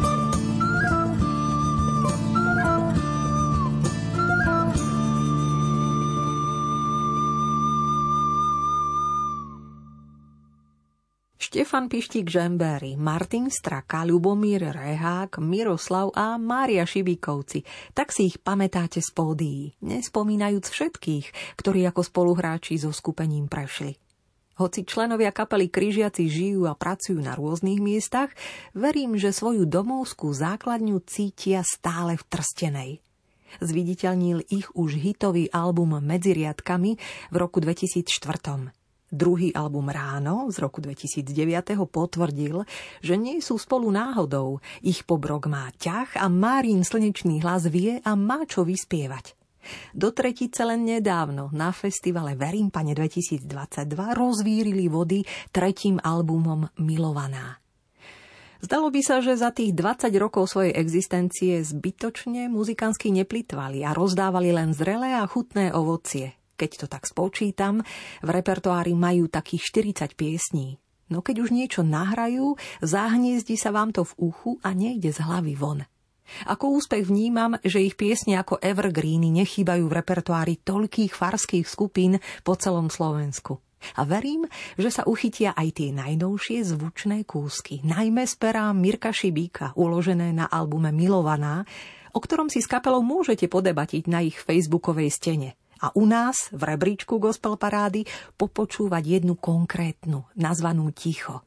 [11.51, 17.67] Štefan Pištík Žembery, Martin Straka, Ľubomír Rehák, Miroslav a Mária Šibíkovci.
[17.91, 23.99] Tak si ich pamätáte z pódií, nespomínajúc všetkých, ktorí ako spoluhráči so skupením prešli.
[24.63, 28.31] Hoci členovia kapely Kryžiaci žijú a pracujú na rôznych miestach,
[28.71, 32.91] verím, že svoju domovskú základňu cítia stále v Trstenej.
[33.59, 36.95] Zviditeľnil ich už hitový album Medzi riadkami
[37.27, 38.80] v roku 2004.
[39.11, 42.63] Druhý album Ráno z roku 2009 potvrdil,
[43.03, 44.63] že nie sú spolu náhodou.
[44.79, 49.35] Ich pobrok má ťah a Márin slnečný hlas vie a má čo vyspievať.
[49.91, 53.45] Do tretice len nedávno na festivale Verím pane 2022
[54.15, 57.59] rozvírili vody tretím albumom Milovaná.
[58.61, 64.53] Zdalo by sa, že za tých 20 rokov svojej existencie zbytočne muzikánsky neplitvali a rozdávali
[64.53, 67.81] len zrelé a chutné ovocie, keď to tak spočítam,
[68.21, 70.77] v repertoári majú takých 40 piesní.
[71.09, 72.53] No keď už niečo nahrajú,
[72.85, 75.81] zahniezdi sa vám to v uchu a nejde z hlavy von.
[76.47, 82.55] Ako úspech vnímam, že ich piesne ako evergreeny nechýbajú v repertoári toľkých farských skupín po
[82.55, 83.59] celom Slovensku.
[83.97, 84.45] A verím,
[84.77, 90.47] že sa uchytia aj tie najnovšie zvučné kúsky, najmä z pera Mirka Šibíka, uložené na
[90.47, 91.65] albume Milovaná,
[92.13, 95.49] o ktorom si s kapelou môžete podebatiť na ich facebookovej stene
[95.81, 98.05] a u nás v rebríčku gospel parády
[98.37, 101.41] popočúvať jednu konkrétnu, nazvanú Ticho.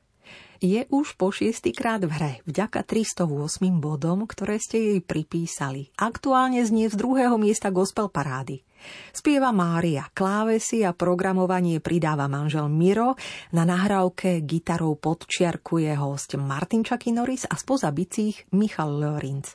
[0.64, 5.92] Je už po šiestýkrát v hre, vďaka 308 bodom, ktoré ste jej pripísali.
[6.00, 8.64] Aktuálne znie z druhého miesta gospel parády.
[9.12, 13.16] Spieva Mária, klávesy a programovanie pridáva manžel Miro,
[13.52, 19.48] na nahrávke gitarou podčiarkuje host Martin Čakinoris a spoza bicích Michal Lorinc.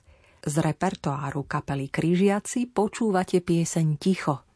[0.46, 4.49] Z repertoáru kapely Kryžiaci počúvate pieseň Ticho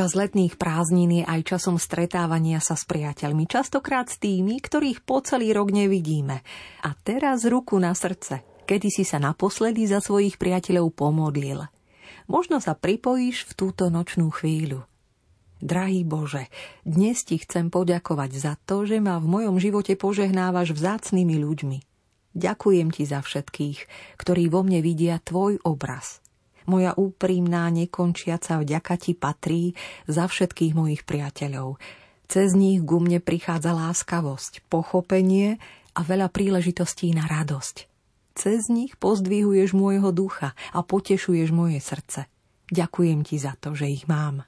[0.00, 5.20] Čas letných prázdnin je aj časom stretávania sa s priateľmi, častokrát s tými, ktorých po
[5.20, 6.40] celý rok nevidíme.
[6.88, 11.68] A teraz ruku na srdce, kedy si sa naposledy za svojich priateľov pomodlil.
[12.32, 14.88] Možno sa pripojíš v túto nočnú chvíľu.
[15.60, 16.48] Drahý Bože,
[16.80, 21.78] dnes ti chcem poďakovať za to, že ma v mojom živote požehnávaš vzácnými ľuďmi.
[22.40, 23.78] Ďakujem ti za všetkých,
[24.16, 26.24] ktorí vo mne vidia tvoj obraz.
[26.70, 29.74] Moja úprimná, nekončiaca vďaka ti patrí
[30.06, 31.82] za všetkých mojich priateľov.
[32.30, 35.58] Cez nich ku mne prichádza láskavosť, pochopenie
[35.98, 37.90] a veľa príležitostí na radosť.
[38.38, 42.30] Cez nich pozdvihuješ môjho ducha a potešuješ moje srdce.
[42.70, 44.46] Ďakujem ti za to, že ich mám.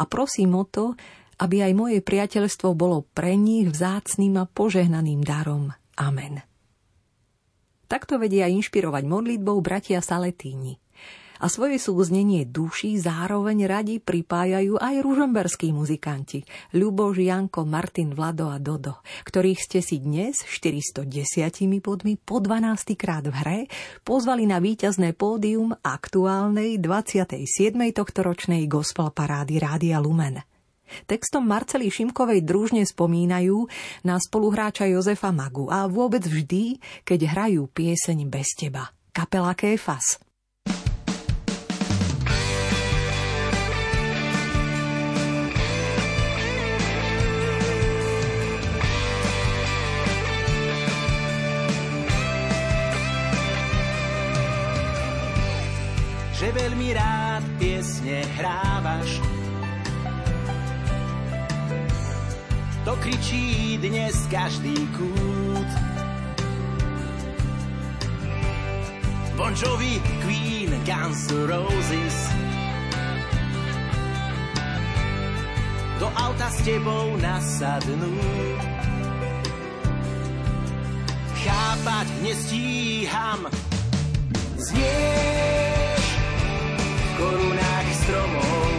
[0.00, 0.96] A prosím o to,
[1.36, 5.76] aby aj moje priateľstvo bolo pre nich vzácným a požehnaným darom.
[6.00, 6.40] Amen.
[7.84, 10.80] Takto vedia inšpirovať modlitbou bratia Saletíni
[11.38, 16.42] a svoje súznenie duší zároveň radi pripájajú aj ružomberskí muzikanti
[16.74, 21.06] Ľuboš, Janko, Martin, Vlado a Dodo, ktorých ste si dnes 410
[21.78, 23.58] podmi po 12 krát v hre
[24.02, 27.38] pozvali na víťazné pódium aktuálnej 27.
[27.94, 30.42] tohtoročnej gospel parády Rádia Lumen.
[31.04, 33.68] Textom Marceli Šimkovej družne spomínajú
[34.08, 38.88] na spoluhráča Jozefa Magu a vôbec vždy, keď hrajú pieseň bez teba.
[39.12, 40.27] Kapela Kéfas.
[56.48, 59.20] Že veľmi rád piesne hrávaš.
[62.88, 65.70] To kričí dnes každý kút.
[69.36, 72.16] Bon Jovi, Queen, Guns Roses.
[76.00, 78.16] Do auta s tebou nasadnú.
[81.44, 83.44] Chápať nestíham.
[84.56, 85.57] Znieť
[87.18, 88.70] korunách stromov.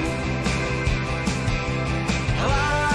[2.39, 2.88] Hlása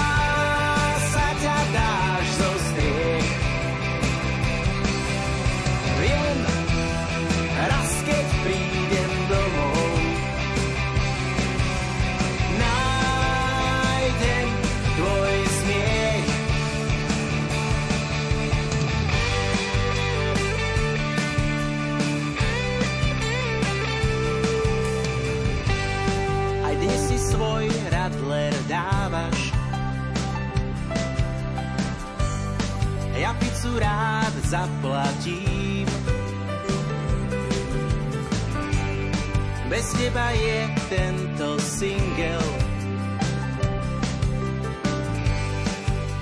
[40.94, 42.46] tento single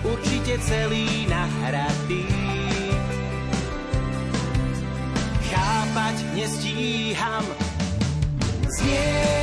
[0.00, 2.24] určite celý nahratý.
[5.52, 7.44] Chápať nestíham,
[8.72, 9.41] znieš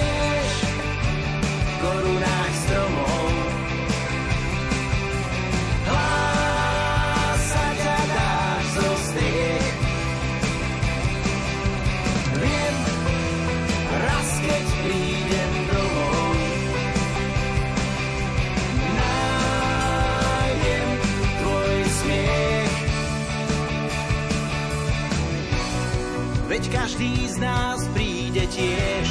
[27.39, 29.07] nás príde tiež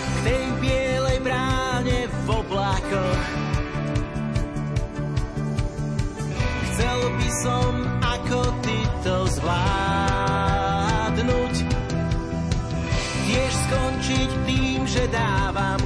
[0.00, 3.24] k tej bielej bráne v oblákoch.
[6.72, 10.74] Chcel by som ako ty to zvládnuť.
[13.28, 15.79] Tiež skončiť tým, že dávam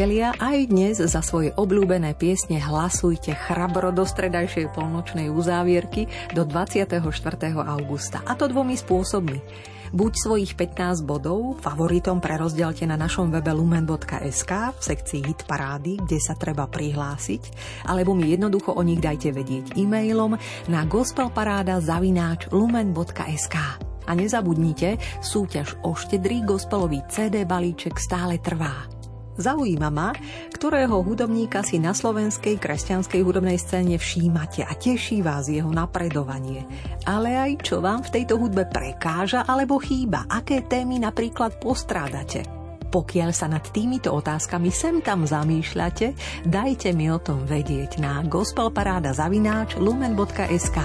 [0.00, 7.04] priatelia, aj dnes za svoje obľúbené piesne hlasujte chrabro do stredajšej polnočnej uzávierky do 24.
[7.60, 8.24] augusta.
[8.24, 9.44] A to dvomi spôsobmi.
[9.92, 16.16] Buď svojich 15 bodov favoritom prerozdelte na našom webe lumen.sk v sekcii Hit Parády, kde
[16.16, 17.52] sa treba prihlásiť,
[17.84, 20.32] alebo mi jednoducho o nich dajte vedieť e-mailom
[20.72, 23.56] na gospelparáda zavináč lumen.sk.
[24.08, 28.99] A nezabudnite, súťaž o štedrý gospelový CD balíček stále trvá.
[29.40, 30.12] Zaujíma ma,
[30.52, 36.68] ktorého hudobníka si na slovenskej kresťanskej hudobnej scéne všímate a teší vás jeho napredovanie.
[37.08, 42.44] Ale aj čo vám v tejto hudbe prekáža alebo chýba, aké témy napríklad postrádate.
[42.90, 46.12] Pokiaľ sa nad týmito otázkami sem tam zamýšľate,
[46.42, 49.14] dajte mi o tom vedieť na gospelparáda
[49.78, 50.78] lumen.sk.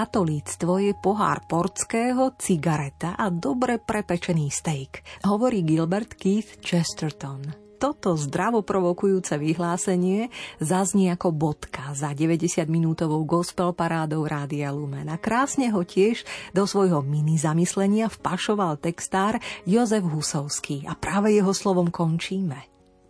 [0.00, 7.44] katolíctvo je pohár portského, cigareta a dobre prepečený steak, hovorí Gilbert Keith Chesterton.
[7.76, 15.04] Toto zdravo provokujúce vyhlásenie zaznie ako bodka za 90-minútovou gospel parádou Rádia Lumen.
[15.12, 16.24] A krásne ho tiež
[16.56, 19.36] do svojho mini zamyslenia vpašoval textár
[19.68, 22.56] Jozef Husovský a práve jeho slovom končíme.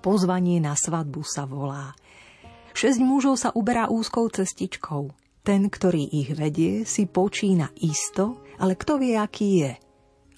[0.02, 1.94] Pozvanie na svadbu sa volá.
[2.74, 5.29] Šesť mužov sa uberá úzkou cestičkou.
[5.40, 9.72] Ten, ktorý ich vedie, si počína isto, ale kto vie, aký je.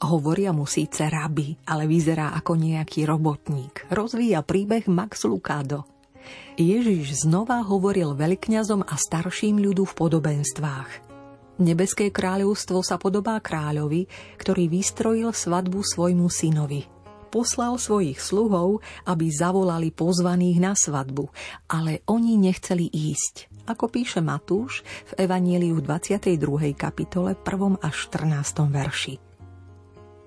[0.03, 3.87] Hovoria mu síce rabi, ale vyzerá ako nejaký robotník.
[3.91, 5.87] Rozvíja príbeh Max Lucado.
[6.55, 10.91] Ježiš znova hovoril veľkňazom a starším ľudu v podobenstvách.
[11.59, 14.07] Nebeské kráľovstvo sa podobá kráľovi,
[14.39, 16.87] ktorý vystrojil svadbu svojmu synovi.
[17.33, 21.27] Poslal svojich sluhov, aby zavolali pozvaných na svadbu,
[21.71, 24.83] ale oni nechceli ísť ako píše Matúš
[25.15, 26.75] v Evanieliu v 22.
[26.75, 27.79] kapitole 1.
[27.79, 28.67] až 14.
[28.67, 29.15] verši.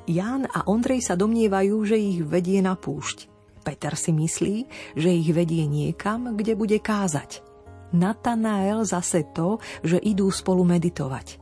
[0.06, 3.28] Ján a Ondrej sa domnievajú, že ich vedie na púšť.
[3.66, 4.56] Peter si myslí,
[4.94, 7.42] že ich vedie niekam, kde bude kázať.
[7.90, 11.42] Natanael zase to, že idú spolu meditovať.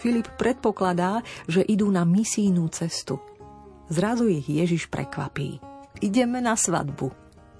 [0.00, 3.20] Filip predpokladá, že idú na misijnú cestu.
[3.92, 5.60] Zrazu ich Ježiš prekvapí.
[6.00, 7.12] Ideme na svadbu.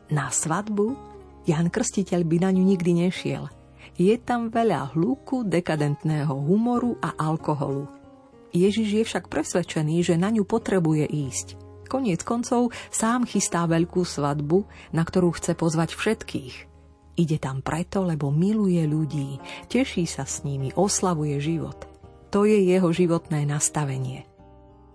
[0.09, 0.97] Na svadbu?
[1.45, 3.53] Jan Krstiteľ by na ňu nikdy nešiel–
[4.01, 7.85] je tam veľa hluku, dekadentného humoru a alkoholu.
[8.56, 11.60] Ježiš je však presvedčený, že na ňu potrebuje ísť.
[11.85, 14.64] Koniec koncov sám chystá veľkú svadbu,
[14.97, 16.55] na ktorú chce pozvať všetkých.
[17.20, 19.36] Ide tam preto, lebo miluje ľudí,
[19.68, 21.85] teší sa s nimi, oslavuje život.
[22.32, 24.30] To je jeho životné nastavenie.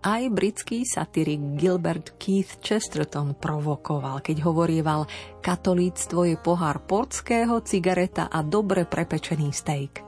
[0.06, 5.10] Aj britský satirik Gilbert Keith Chesterton provokoval, keď hovorieval
[5.42, 10.06] katolíctvo je pohár portského, cigareta a dobre prepečený steak.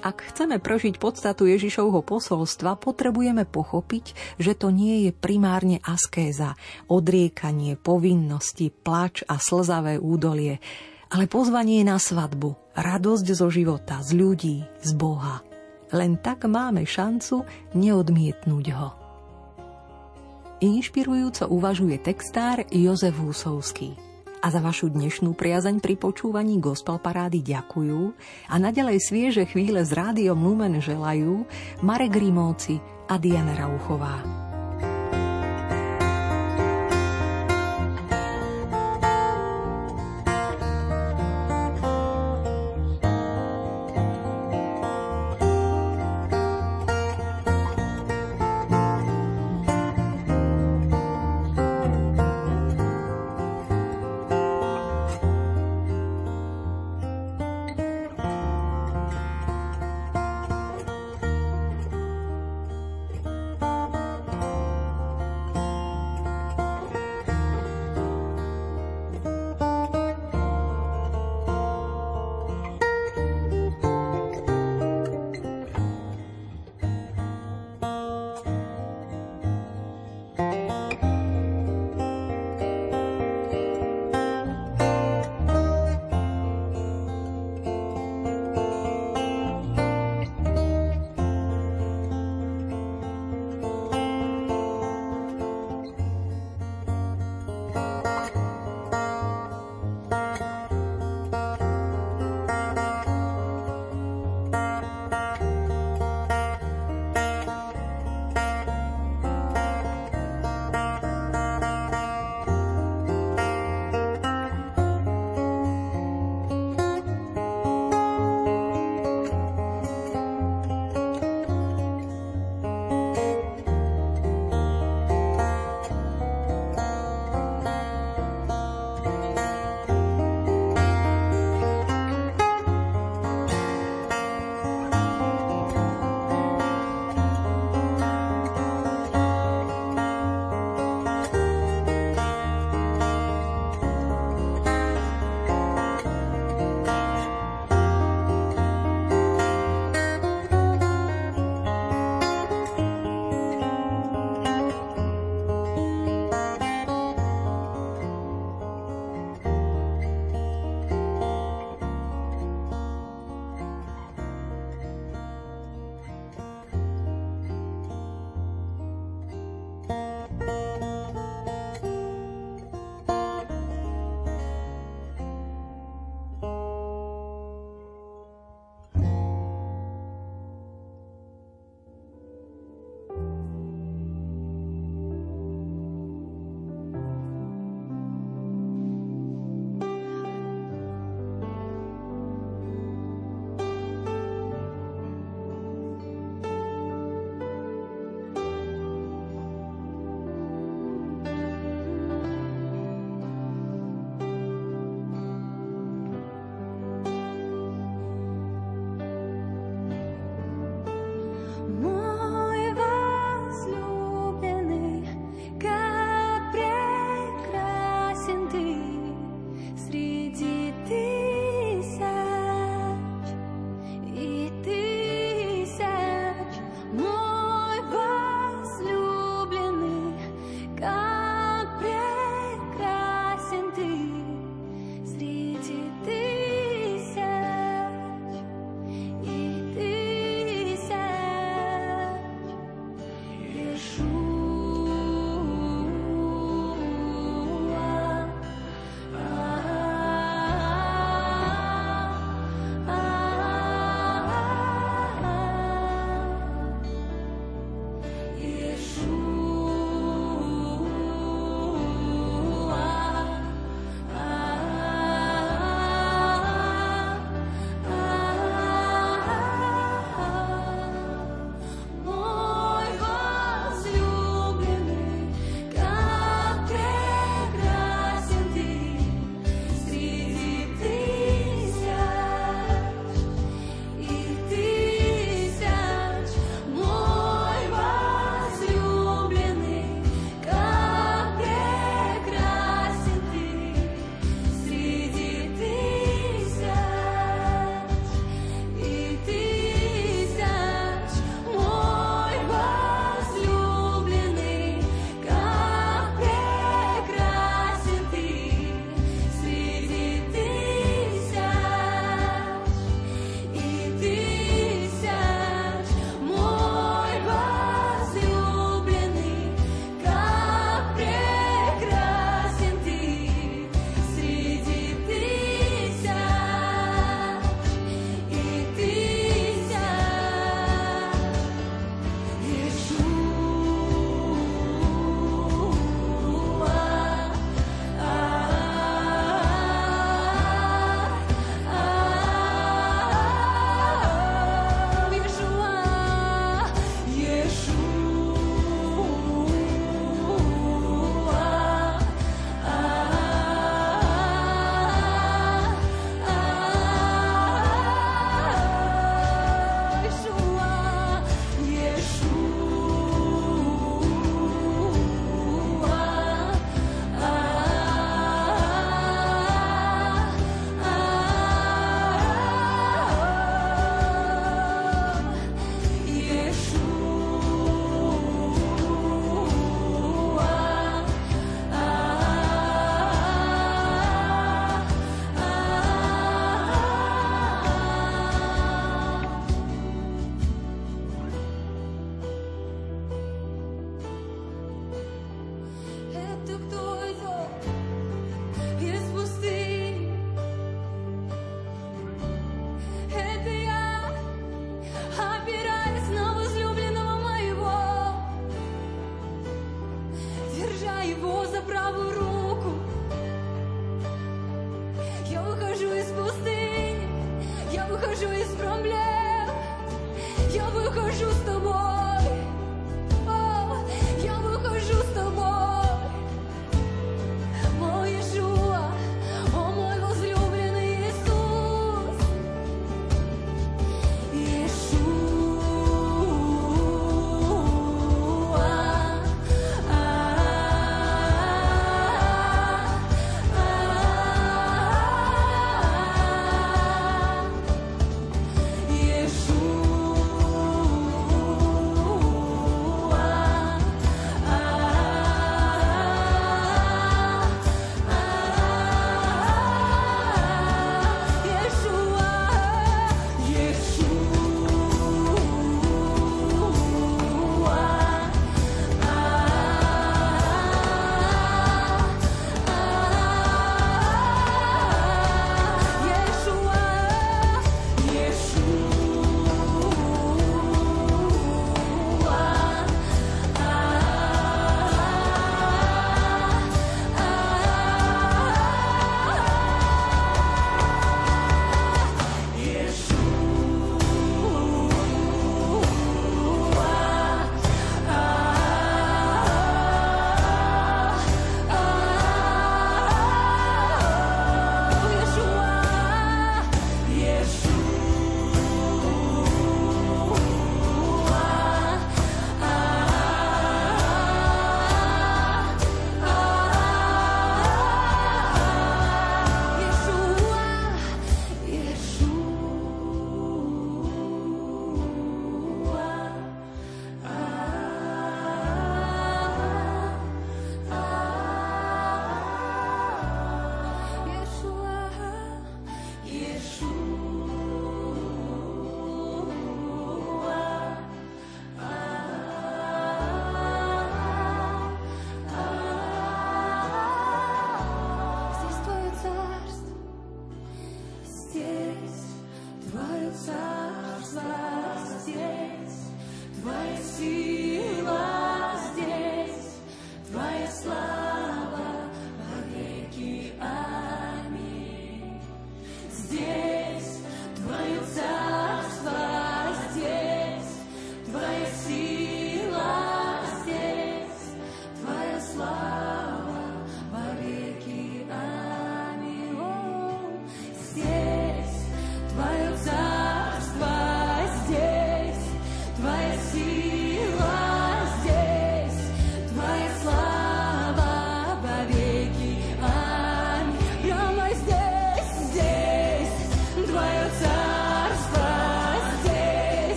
[0.00, 6.56] Ak chceme prežiť podstatu Ježišovho posolstva, potrebujeme pochopiť, že to nie je primárne askéza,
[6.88, 10.64] odriekanie, povinnosti, plač a slzavé údolie,
[11.12, 15.44] ale pozvanie na svadbu, radosť zo života, z ľudí, z Boha.
[15.92, 17.44] Len tak máme šancu
[17.76, 18.99] neodmietnúť ho.
[20.60, 23.96] Inšpirujúco uvažuje textár Jozef Husovský.
[24.44, 28.12] A za vašu dnešnú priazeň pri počúvaní Gospel Parády ďakujú
[28.52, 31.48] a nadalej svieže chvíle s rádiom Lumen želajú
[31.80, 32.76] Marek Rímovci
[33.08, 34.49] a Diana Rauchová.